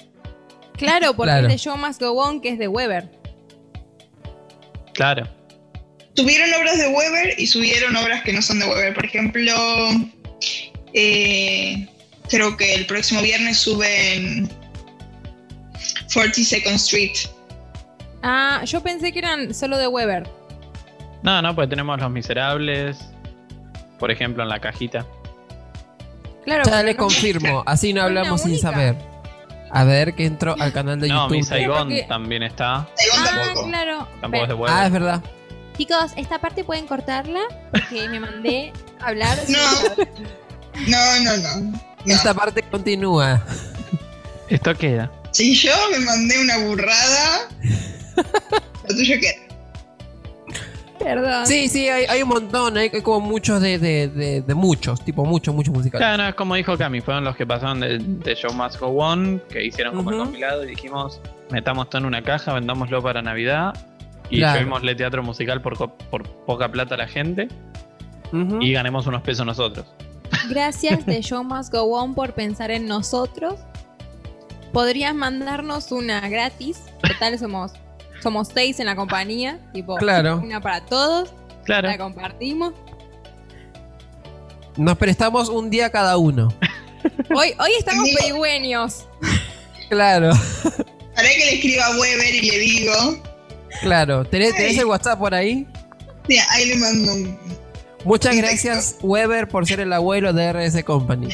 [0.76, 1.46] Claro, porque Claro.
[1.46, 3.08] es de Show Must Go On, que es de Weber.
[4.92, 5.28] Claro.
[6.14, 8.94] Tuvieron obras de Weber y subieron obras que no son de Weber.
[8.94, 9.52] Por ejemplo,
[10.94, 11.86] eh,
[12.28, 14.48] creo que el próximo viernes suben
[16.12, 17.12] 42nd Street.
[18.22, 20.28] Ah, yo pensé que eran solo de Weber.
[21.22, 22.98] No, no, pues tenemos Los Miserables,
[23.98, 25.06] por ejemplo, en la cajita.
[26.44, 28.96] Claro, Ya le no- confirmo, así no hablamos sin saber.
[29.70, 31.36] A ver que entró al canal de No, YouTube.
[31.36, 32.88] mi Saigon porque- también está.
[32.96, 33.68] Saigon Ah, tampoco.
[33.68, 34.08] claro.
[34.20, 34.76] Tampoco es de Weber.
[34.76, 35.22] Ah, es verdad.
[35.78, 39.38] Chicos, esta parte pueden cortarla porque me mandé a hablar.
[39.48, 40.86] No.
[40.86, 41.60] No, no, no.
[41.72, 42.14] no.
[42.14, 43.42] Esta parte continúa.
[44.48, 45.10] Esto queda.
[45.32, 47.48] Si yo me mandé una burrada,
[48.16, 50.56] lo tuyo queda.
[51.00, 51.46] Perdón.
[51.46, 55.04] Sí, sí, hay, hay un montón, hay, hay como muchos de, de, de, de muchos,
[55.04, 56.04] tipo muchos, muchos musicales.
[56.04, 58.88] Claro, no, es como dijo Cami, fueron los que pasaron de, de Show Must Go
[58.88, 61.20] On, que hicieron como el compilado y dijimos,
[61.50, 63.74] metamos todo en una caja, vendámoslo para Navidad
[64.30, 64.58] y Claro.
[64.58, 67.48] llevémosle teatro musical por, por poca plata a la gente
[68.60, 69.86] y ganemos unos pesos nosotros.
[70.50, 73.54] Gracias de Show Must Go On por pensar en nosotros.
[74.72, 76.82] Podrías mandarnos una gratis.
[77.02, 77.72] Total, somos,
[78.22, 79.58] somos seis en la compañía.
[79.72, 80.38] Tipo, Claro.
[80.44, 81.32] una para todos.
[81.64, 81.88] Claro.
[81.88, 82.74] La compartimos.
[84.76, 86.48] Nos prestamos un día cada uno.
[87.34, 89.06] Hoy, hoy estamos pedigüeños.
[89.88, 90.30] Claro,
[91.16, 92.92] Haré que le escriba a Weber y le digo.
[93.80, 94.24] Claro.
[94.24, 95.66] ¿Tenés, tenés el WhatsApp por ahí?
[96.28, 97.38] Sí, ahí le mando un.
[98.04, 101.28] Muchas Un gracias, Weber, por ser el abuelo de RS Company.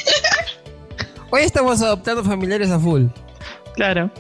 [1.31, 3.07] Hoy estamos adoptando familiares a full.
[3.75, 4.11] Claro.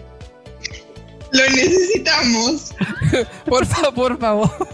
[1.32, 2.72] Lo necesitamos.
[3.46, 4.50] Por, fa- por favor.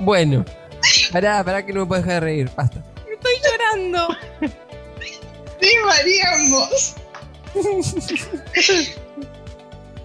[0.00, 0.44] bueno,
[1.12, 2.50] pará, pará que no me puedes dejar de reír.
[2.56, 2.82] Basta.
[3.12, 4.08] Estoy llorando.
[5.60, 6.94] Sí, variamos.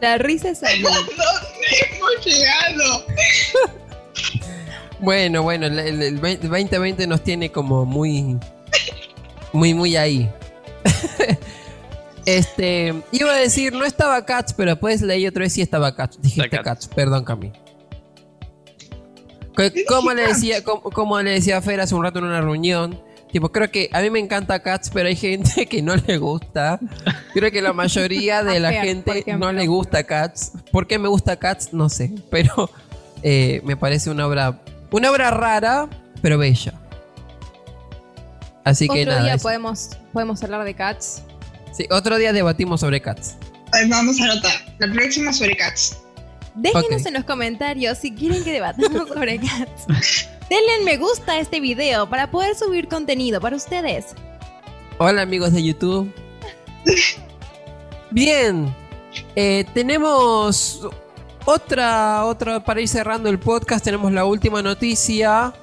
[0.02, 0.84] La risa es ahí.
[0.86, 1.14] ¿A dónde
[1.92, 3.06] hemos llegado?
[5.00, 8.38] Bueno, bueno, el, el- el 20 2020 nos tiene como muy.
[9.54, 10.30] Muy, muy ahí.
[12.26, 12.94] este.
[13.12, 16.22] Iba a decir, no estaba Cats, pero después leí otra vez sí estaba Cats.
[16.22, 16.88] Dijiste Está Cats.
[16.88, 17.52] perdón, Cami.
[19.56, 22.42] Co- ¿Cómo le decía, cómo, cómo le decía a Fer hace un rato en una
[22.42, 23.00] reunión?
[23.36, 26.80] Tipo, creo que a mí me encanta Cats, pero hay gente que no le gusta.
[27.34, 30.54] Creo que la mayoría de la gente no le gusta Cats.
[30.72, 31.74] ¿Por qué me gusta Cats?
[31.74, 32.14] No sé.
[32.32, 32.70] Pero
[33.24, 34.62] eh, me parece una obra.
[34.90, 35.90] Una obra rara,
[36.22, 36.76] pero bella.
[38.64, 39.24] Así que Otro nada.
[39.26, 39.44] día eso.
[39.44, 41.22] podemos, podemos hablar de Cats.
[41.74, 43.36] Sí, otro día debatimos sobre Cats.
[43.90, 44.54] Vamos a anotar.
[44.80, 45.98] La próxima sobre Cats.
[46.56, 50.30] Déjenos en los comentarios si quieren que debatamos sobre Cats.
[50.50, 54.14] Denle me gusta a este video para poder subir contenido para ustedes.
[55.00, 56.14] Hola amigos de YouTube.
[58.12, 58.74] Bien,
[59.36, 60.88] eh, tenemos
[61.46, 65.54] otra, otra, para ir cerrando el podcast, tenemos la última noticia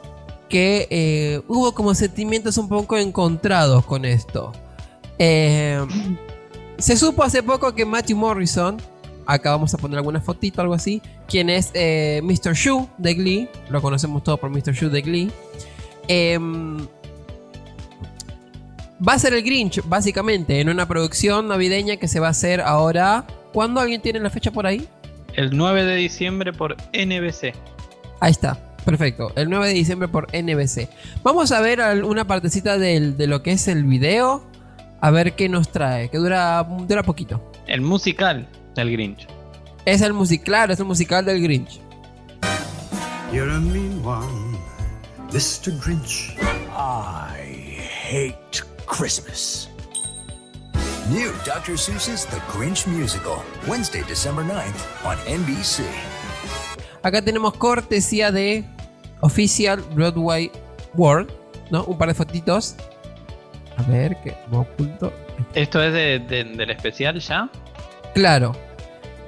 [0.48, 4.52] que eh, hubo como sentimientos un poco encontrados con esto.
[5.18, 5.80] Eh,
[6.78, 8.82] se supo hace poco que Matthew Morrison,
[9.26, 12.54] acá vamos a poner alguna fotito, algo así, quien es eh, Mr.
[12.54, 14.72] Shu de Glee, lo conocemos todos por Mr.
[14.72, 15.30] Shu de Glee,
[16.08, 16.78] em,
[19.06, 22.60] va a ser el Grinch, básicamente, en una producción navideña que se va a hacer
[22.60, 23.24] ahora.
[23.52, 24.86] ¿Cuándo alguien tiene la fecha por ahí?
[25.34, 27.52] El 9 de diciembre por NBC.
[28.20, 29.32] Ahí está, perfecto.
[29.34, 30.88] El 9 de diciembre por NBC.
[31.22, 34.44] Vamos a ver una partecita del- de lo que es el video.
[35.00, 37.50] A ver qué nos trae, que dura, dura poquito.
[37.66, 39.26] El musical del Grinch.
[39.84, 41.80] Es el musical, claro, es el musical del Grinch.
[43.32, 44.56] You're a mean one,
[45.32, 45.72] Mr.
[45.82, 46.36] Grinch.
[46.76, 47.78] I
[48.10, 49.68] hate Christmas.
[51.10, 51.76] New Dr.
[51.76, 55.82] Seuss's The Grinch Musical, Wednesday, December 9th on NBC.
[57.02, 58.64] Acá tenemos cortesía de
[59.20, 60.50] Official Broadway
[60.94, 61.32] World,
[61.70, 61.84] ¿no?
[61.84, 62.76] Un par de fotitos.
[63.76, 65.12] A ver, que oculto.
[65.54, 67.50] ¿Esto es de- de- del especial ya?
[68.14, 68.54] Claro.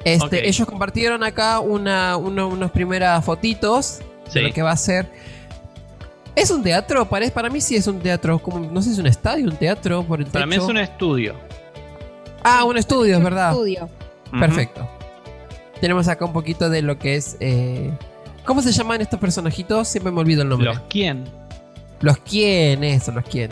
[0.04, 0.46] Este.
[0.48, 4.40] Ellos compartieron acá una, una- unas primeras fotitos Sí.
[4.40, 5.10] de lo que va a ser.
[6.36, 7.08] ¿Es un teatro?
[7.08, 8.38] Parece, para mí sí es un teatro.
[8.38, 10.76] Como, no sé si es un estadio, un teatro por el Para mí es un
[10.78, 11.34] estudio.
[12.42, 13.52] Ah, un estudio, es verdad.
[13.52, 13.88] Estudio.
[14.38, 14.86] Perfecto.
[15.80, 17.36] Tenemos acá un poquito de lo que es.
[17.40, 17.90] eh,
[18.44, 19.88] ¿Cómo se llaman estos personajitos?
[19.88, 20.66] Siempre me olvido el nombre.
[20.68, 21.24] ¿Los quién?
[22.00, 23.50] Los quién, eso, los quién.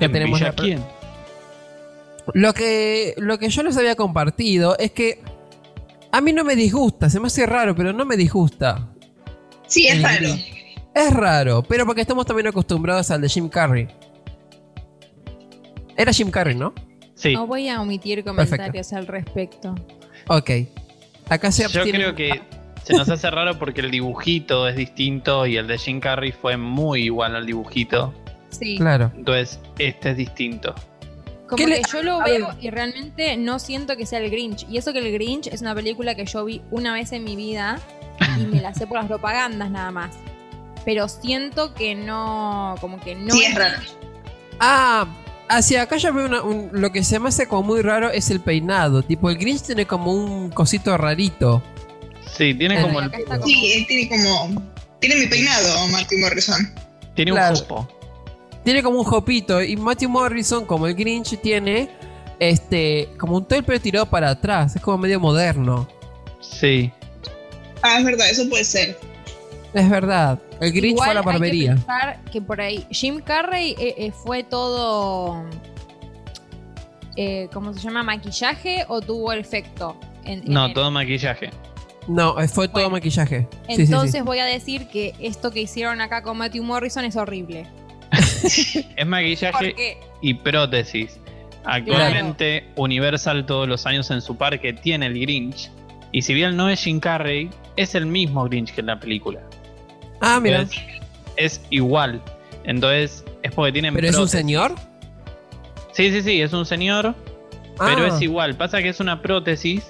[0.00, 0.84] ¿En tenemos Villa la- quién?
[2.34, 5.22] Lo que, lo que yo les había compartido es que
[6.12, 8.88] a mí no me disgusta, se me hace raro, pero no me disgusta.
[9.66, 10.28] Sí, es raro.
[10.94, 13.88] Es raro, pero porque estamos también acostumbrados al de Jim Carrey.
[15.96, 16.74] Era Jim Carrey, ¿no?
[17.14, 17.34] Sí.
[17.34, 19.74] No voy a omitir comentarios al respecto.
[20.28, 20.50] Ok.
[21.28, 22.40] Acá se Yo creo que
[22.82, 26.56] se nos hace raro porque el dibujito es distinto y el de Jim Carrey fue
[26.56, 28.12] muy igual al dibujito.
[28.48, 28.78] Sí.
[28.78, 29.12] Claro.
[29.14, 30.74] Entonces, este es distinto.
[31.50, 32.56] Como ¿Qué que le- yo lo a veo ver.
[32.60, 34.66] y realmente no siento que sea el Grinch.
[34.70, 37.34] Y eso que el Grinch es una película que yo vi una vez en mi
[37.36, 37.78] vida
[38.38, 40.14] y me la sé por las propagandas nada más.
[40.84, 43.34] Pero siento que no, como que no.
[43.34, 43.78] Sí, es raro.
[44.60, 45.06] Ah,
[45.48, 48.30] hacia acá ya veo una- un- lo que se me hace como muy raro es
[48.30, 49.02] el peinado.
[49.02, 51.62] Tipo, el Grinch tiene como un cosito rarito.
[52.36, 54.62] Sí, tiene como el, como- Sí, él tiene como.
[55.00, 56.74] Tiene mi peinado, Matthew Morrison.
[57.14, 57.88] tiene un Claro.
[58.64, 59.62] Tiene como un jopito.
[59.62, 61.88] Y Matthew Morrison, como el Grinch, tiene
[62.38, 64.76] este como un todo el pelo tirado para atrás.
[64.76, 65.88] Es como medio moderno.
[66.40, 66.92] Sí.
[67.82, 68.98] Ah, es verdad, eso puede ser.
[69.72, 70.38] Es verdad.
[70.60, 71.74] El Grinch Igual fue a la hay que barbería.
[71.74, 75.44] pensar que por ahí Jim Carrey eh, eh, fue todo.
[77.16, 78.02] Eh, ¿Cómo se llama?
[78.02, 79.96] ¿Maquillaje o tuvo efecto?
[80.24, 81.50] En- en No, todo maquillaje.
[82.08, 82.90] No, eh, fue todo Bueno.
[82.90, 83.46] maquillaje.
[83.50, 83.82] Sí, sí, sí.
[83.82, 87.66] Entonces voy a decir que esto que hicieron acá con Matthew Morrison es horrible.
[88.96, 91.18] Es maquillaje y prótesis.
[91.64, 95.70] Actualmente Universal todos los años en su parque tiene el Grinch.
[96.12, 99.40] Y si bien no es Jim Carrey, es el mismo Grinch que en la película.
[100.20, 100.60] Ah, mira.
[100.62, 100.82] Entonces,
[101.36, 102.20] es igual.
[102.64, 104.74] Entonces es porque tienen ¿Pero es un señor?
[105.92, 107.14] Sí, sí, sí, es un señor.
[107.78, 108.08] Pero Ah.
[108.08, 108.54] es igual.
[108.56, 109.86] Pasa que es una prótesis.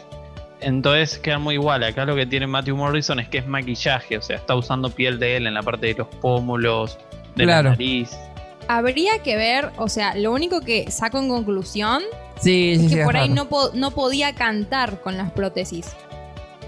[0.60, 1.82] Entonces queda muy igual.
[1.82, 4.18] Acá lo que tiene Matthew Morrison es que es maquillaje.
[4.18, 6.98] O sea, está usando piel de él en la parte de los pómulos,
[7.34, 7.70] de Claro.
[7.70, 8.10] la nariz.
[8.76, 12.02] Habría que ver, o sea, lo único que saco en conclusión
[12.40, 12.94] Sí, es sí.
[12.96, 15.86] que por ahí no, po- no podía cantar con las prótesis.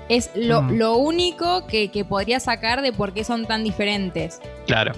[0.09, 0.73] Es lo, Mm.
[0.79, 4.41] lo único que, que podría sacar de por qué son tan diferentes.
[4.67, 4.93] Claro.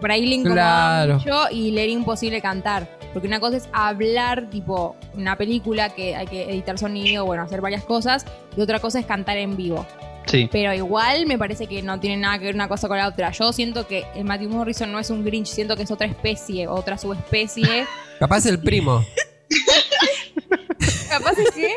[0.00, 1.14] Por ahí le incomodaba Claro.
[1.18, 2.86] mucho y le era imposible cantar.
[3.12, 7.60] Porque una cosa es hablar, tipo, una película que hay que editar sonido, bueno, hacer
[7.60, 8.24] varias cosas.
[8.56, 9.84] Y otra cosa es cantar en vivo.
[10.30, 10.48] Sí.
[10.52, 13.30] Pero igual me parece que no tiene nada que ver una cosa con la otra.
[13.32, 16.68] Yo siento que el Matthew Morrison no es un Grinch, siento que es otra especie,
[16.68, 17.86] otra subespecie.
[18.18, 19.04] Capaz el primo.
[21.08, 21.74] Capaz es que,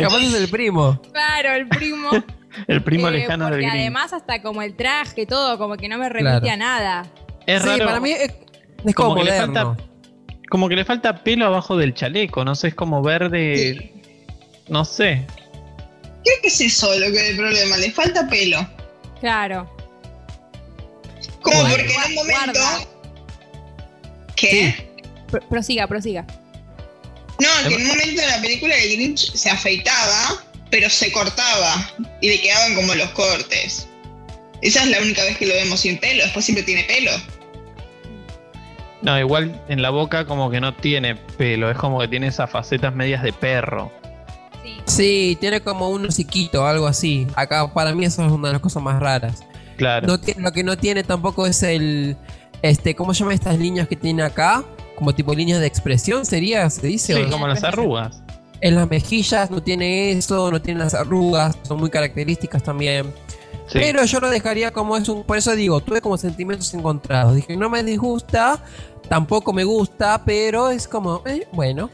[0.00, 1.00] Capaz es el primo.
[1.12, 2.10] claro, el primo.
[2.68, 3.72] El primo Eh, lejano del Grinch.
[3.72, 6.52] además hasta como el traje, todo, como que no me remite Claro.
[6.52, 7.06] a nada.
[7.46, 7.86] Es sí, raro.
[7.86, 8.30] para mí es,
[8.84, 9.76] es como, Como que le falta-
[10.50, 12.44] Como que le falta pelo abajo del chaleco.
[12.44, 13.94] No sé, es como verde.
[14.68, 15.26] No sé.
[16.24, 18.66] Creo que es eso lo que es el problema, le falta pelo.
[19.20, 19.68] Claro.
[21.42, 21.74] Como Bueno.
[21.76, 22.52] porque en un momento.
[22.60, 22.80] Guarda.
[24.36, 24.88] ¿Qué?
[25.30, 26.24] Pro- prosiga, prosiga.
[27.40, 31.90] No, que en un momento de la película el Grinch se afeitaba, pero se cortaba
[32.20, 33.88] y le quedaban como los cortes.
[34.60, 37.10] Esa es la única vez que lo vemos sin pelo, después siempre tiene pelo.
[39.02, 42.48] No, igual en la boca como que no tiene pelo, es como que tiene esas
[42.50, 43.90] facetas medias de perro.
[44.84, 47.26] Sí, tiene como un hociquito, algo así.
[47.34, 49.44] Acá para mí eso es una de las cosas más raras.
[49.76, 50.06] Claro.
[50.06, 52.16] No tiene- lo que no tiene tampoco es el.
[52.62, 54.64] Este, ¿cómo se llaman estas líneas que tiene acá?
[54.96, 57.14] Como tipo líneas de expresión, sería, se dice.
[57.16, 58.22] Sí, como las arrugas.
[58.60, 63.12] En las mejillas no tiene eso, no tiene las arrugas, son muy características también.
[63.66, 63.78] Sí.
[63.80, 65.24] Pero yo lo dejaría como es un.
[65.24, 67.34] Por eso digo, tuve como sentimientos encontrados.
[67.34, 68.62] Dije, no me disgusta,
[69.08, 71.90] tampoco me gusta, pero es como, eh, bueno,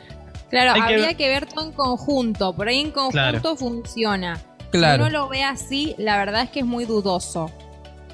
[0.51, 2.55] Claro, Hay que habría ver- que ver todo en conjunto.
[2.55, 3.57] Por ahí en conjunto Claro.
[3.57, 4.40] funciona.
[4.70, 5.05] Claro.
[5.05, 7.51] Si uno lo ve así, la verdad es que es muy dudoso.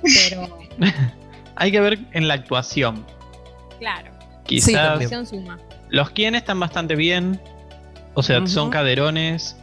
[0.02, 0.58] Pero,
[1.56, 3.06] Hay que ver en la actuación.
[3.78, 4.12] claro.
[4.46, 5.58] Quizás La actuación suma.
[5.88, 7.40] los quien están bastante bien.
[8.14, 9.56] O sea, son caderones.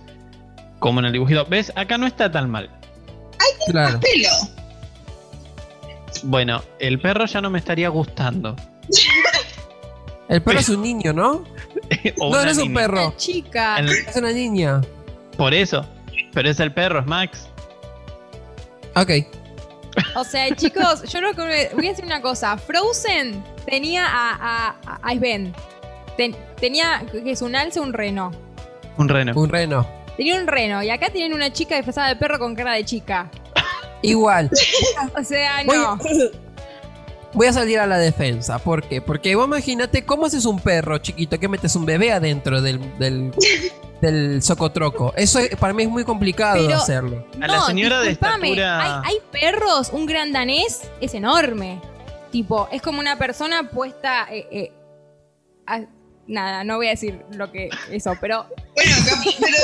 [0.80, 1.46] Como en el dibujito.
[1.46, 1.72] ¿Ves?
[1.76, 2.70] Acá no está tan mal.
[3.68, 4.00] claro.
[4.00, 4.30] Pelo.
[6.24, 8.56] Bueno, el perro ya no me estaría gustando.
[10.30, 11.44] El perro es un niño, ¿no?
[12.20, 12.80] O no, una no es un niña.
[12.82, 13.14] perro.
[13.18, 13.78] Chica.
[13.80, 14.82] El- Es una niña.
[15.38, 15.86] Por eso.
[16.34, 17.48] Pero es el perro, es Max.
[18.96, 19.12] Ok.
[20.16, 22.58] O sea, chicos, yo lo que voy a decir una cosa.
[22.58, 25.54] Frozen tenía a, a, a Sven.
[26.18, 28.32] Ten- tenía, que es un alce o un reno.
[28.98, 29.34] Un reno.
[29.36, 29.88] Un reno.
[30.18, 30.84] Tenía un reno.
[30.84, 33.30] Y acá tienen una chica disfrazada de perro con cara de chica.
[34.02, 34.50] Igual.
[35.20, 35.98] O sea, no.
[35.98, 36.32] Voy
[37.48, 38.60] a salir a la defensa.
[38.60, 39.02] ¿Por qué?
[39.02, 43.32] Porque vos imagínate cómo haces un perro chiquito que metes un bebé adentro del, del,
[44.02, 45.14] del socotroco.
[45.16, 47.26] Eso es- para mí es muy complicado Pero- hacerlo.
[47.42, 51.80] A la señora de estatura- Hay, hay perros, un gran danés es enorme.
[52.32, 54.28] Tipo, es como una persona puesta.
[54.32, 54.72] eh, eh,
[55.68, 55.86] a-
[56.28, 58.46] nada, no voy a decir lo que eso, pero.
[58.76, 59.58] Bueno, cap- pero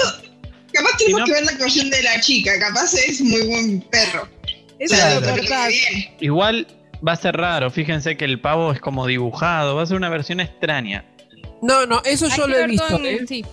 [0.73, 4.27] capaz tenemos que ver la actuación de la chica, capaz es muy buen perro.
[4.79, 6.15] Eso es lo que.
[6.19, 6.67] Igual
[7.05, 7.69] va a ser raro.
[7.71, 9.75] Fíjense que el pavo es como dibujado.
[9.75, 11.05] Va a ser una versión extraña.
[11.61, 12.99] No, no, eso Hay yo lo he visto.
[13.03, 13.19] ¿eh?
[13.27, 13.45] sí.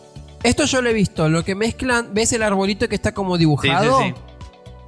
[0.42, 1.28] Esto yo lo he visto.
[1.28, 4.01] Lo que mezclan, ¿ves el arbolito que está como dibujado?
[4.01, 4.20] Sí, sí, sí.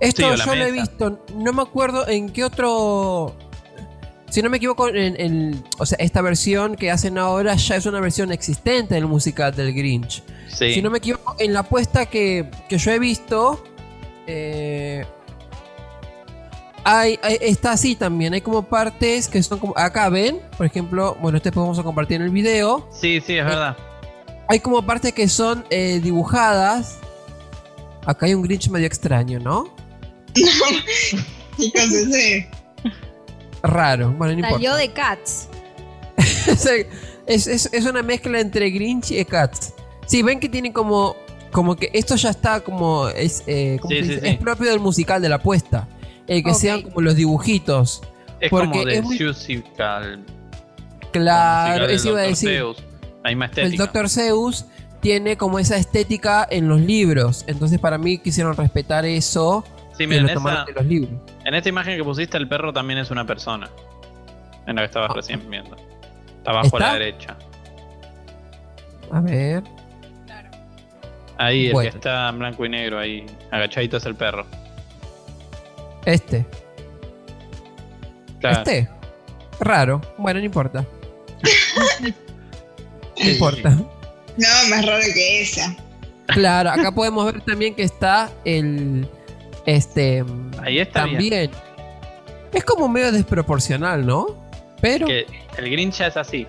[0.01, 1.25] Esto yo lo he visto.
[1.35, 3.35] No me acuerdo en qué otro.
[4.29, 7.87] Si no me equivoco, en, en- o sea, esta versión que hacen ahora ya es
[7.87, 10.23] una versión existente del musical del Grinch.
[10.49, 10.75] Sí.
[10.75, 13.63] Si no me equivoco, en la apuesta que, que yo he visto,
[14.27, 14.66] eh,
[16.89, 18.33] hay, hay- está así también.
[18.35, 19.75] Hay como partes que son como.
[19.77, 22.89] Acá ven, por ejemplo, bueno, este podemos compartir en el video.
[22.93, 23.77] Sí, sí, es verdad.
[24.49, 26.99] Hay como partes que son eh, dibujadas.
[28.05, 29.75] Acá hay un Grinch medio extraño, ¿no?
[31.57, 32.49] Chicos, ese.
[33.63, 34.13] Raro.
[34.13, 34.55] Bueno, no importa.
[34.55, 35.49] Salió de Cats.
[37.27, 39.73] es, es- es una mezcla entre Grinch y Cats.
[40.07, 41.17] Sí, ven que tiene como.
[41.53, 43.09] Como que esto ya está como.
[43.09, 44.21] Es, eh, ¿cómo Sí, se sí, dice?
[44.23, 44.29] sí.
[44.29, 45.89] es propio del musical de la apuesta.
[46.29, 48.03] Eh, que sean como los dibujitos.
[48.41, 50.25] Es Porque como de es muy- musical.
[51.13, 52.51] Claro, eso iba a decir.
[52.51, 52.83] Seuss.
[53.25, 53.77] La misma El.
[53.77, 54.09] Dr.
[54.09, 54.67] Zeus
[55.01, 57.45] tiene como esa estética en los libros.
[57.47, 59.65] Entonces, para mí quisieron respetar eso.
[59.97, 61.21] Sí, miren, lo tomaron esa- de los libros.
[61.45, 63.71] En esta imagen que pusiste, el perro también es una persona.
[64.67, 65.77] En la que estabas recién viendo.
[66.39, 66.93] Está abajo a la Ah.
[66.95, 67.37] Derecha.
[69.13, 69.63] A ver.
[71.39, 71.91] Ahí, el Bueno.
[71.91, 74.45] que está en blanco y negro, ahí agachadito es el perro.
[76.07, 76.47] Este.
[78.41, 78.59] Claro.
[78.59, 78.89] Este.
[79.61, 80.01] Raro.
[80.17, 80.87] Bueno, no importa.
[83.19, 83.71] No importa.
[83.71, 85.75] No, más raro que esa.
[86.27, 89.09] Claro, acá podemos ver también que está el.
[89.65, 90.23] Este.
[90.63, 91.17] Ahí está bien.
[91.17, 91.51] También.
[92.53, 94.27] Es como medio desproporcional, ¿no?
[94.83, 95.07] Pero.
[95.07, 95.27] Que
[95.57, 96.47] el Grinch ya es así.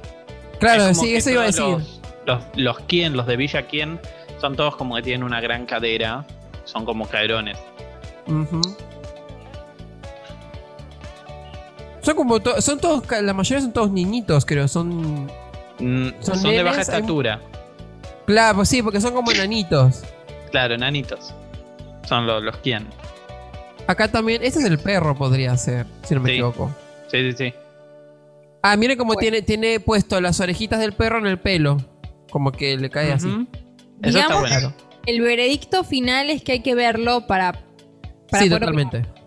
[0.60, 1.64] Claro, Es sí, eso iba a decir.
[1.64, 4.00] Los, los, los quién, los de Villa quién,
[4.42, 6.26] son todos como que tienen una gran cadera.
[6.66, 7.58] Son como caderones.
[8.28, 8.62] Ujú.
[12.08, 12.40] Son como.
[12.40, 13.04] to- son todos.
[13.22, 14.70] La mayoría son todos niñitos, creo.
[14.70, 15.26] Son.
[15.80, 17.42] Mm, Son son de baja estatura.
[18.26, 20.04] Claro, pues sí, porque son como enanitos.
[20.52, 21.34] Claro, enanitos.
[22.08, 22.88] Son los, los quién.
[23.88, 24.42] Acá también.
[24.42, 26.36] Este es el perro, podría ser, si no me Sí.
[26.36, 26.74] equivoco.
[27.12, 27.54] Sí, sí, sí.
[28.64, 31.76] Ah, miren cómo tiene, tiene puesto las orejitas del perro en el pelo.
[32.32, 33.48] Como que le cae así.
[34.02, 34.74] Eso está bueno.
[35.06, 37.52] El veredicto final es que hay que verlo para.
[38.32, 39.00] para sí, totalmente.
[39.00, 39.18] opinar.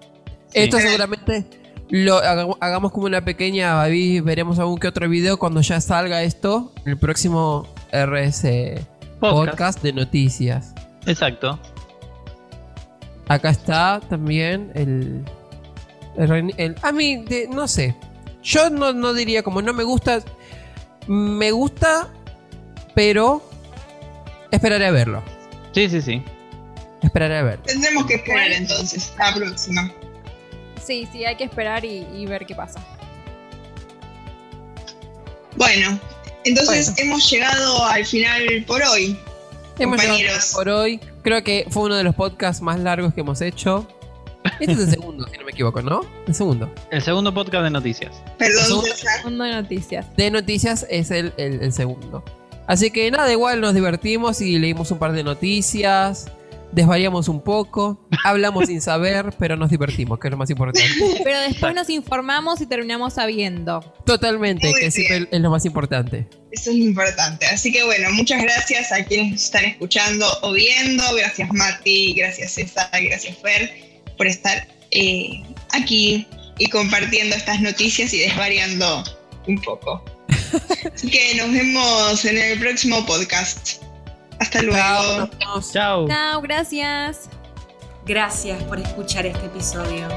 [0.55, 1.45] Esto seguramente
[1.91, 3.83] lo hagamos, hagamos como una pequeña.
[3.85, 6.73] Veremos algún que otro video cuando ya salga esto.
[6.85, 8.87] El próximo RS
[9.21, 9.83] podcast, Podcast.
[9.83, 10.75] de noticias.
[11.07, 11.59] Exacto.
[13.29, 15.25] Acá está también el.
[16.17, 17.95] el el- a mí, de- no sé.
[18.43, 20.21] Yo no, no diría como no me gusta.
[21.07, 22.09] Me gusta,
[22.95, 23.43] pero
[24.51, 25.23] esperaré a verlo.
[25.73, 26.23] Sí, sí, sí.
[27.03, 27.65] Esperaré a verlo.
[27.65, 29.91] Tendremos que esperar entonces, la próxima.
[30.85, 32.81] Sí, sí, hay que esperar y, y ver qué pasa.
[35.57, 35.99] Bueno,
[36.45, 39.19] entonces hemos llegado al final por hoy.
[39.79, 41.01] Hemos llegado por hoy.
[41.23, 43.87] Creo que fue uno de los podcasts más largos que hemos hecho.
[44.59, 46.01] Este es el segundo, si no me equivoco, ¿no?
[46.27, 46.73] El segundo.
[46.91, 48.23] El segundo podcast de noticias.
[48.39, 48.85] Perdón,
[49.25, 50.07] Mundo de noticias.
[50.17, 52.25] De noticias es el, el- el segundo.
[52.67, 56.27] Así que nada, igual nos divertimos y leímos un par de noticias.
[56.73, 58.07] Desvariamos un poco.
[58.25, 60.89] Hablamos sin saber, pero nos divertimos, que es lo más importante.
[61.25, 63.81] Pero después nos informamos y terminamos sabiendo.
[64.05, 66.29] Totalmente, Muy que siempre es lo más importante.
[66.53, 67.47] Eso es lo importante.
[67.47, 71.03] Así que bueno, muchas gracias a quienes nos están escuchando o viendo.
[71.15, 73.73] Gracias Mati, gracias César, gracias Fer
[74.17, 75.43] por estar eh,
[75.73, 76.27] aquí
[76.59, 79.05] y compartiendo estas noticias y desvariando
[79.47, 80.05] un poco.
[80.95, 83.83] Así que nos vemos en el próximo podcast.
[84.41, 85.29] Hasta luego.
[85.73, 86.09] Chao.
[86.09, 87.29] Chao, gracias.
[88.07, 90.09] Gracias por escuchar este episodio.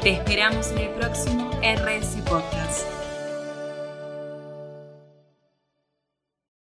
[0.00, 2.91] Te esperamos en el próximo RS Podcast.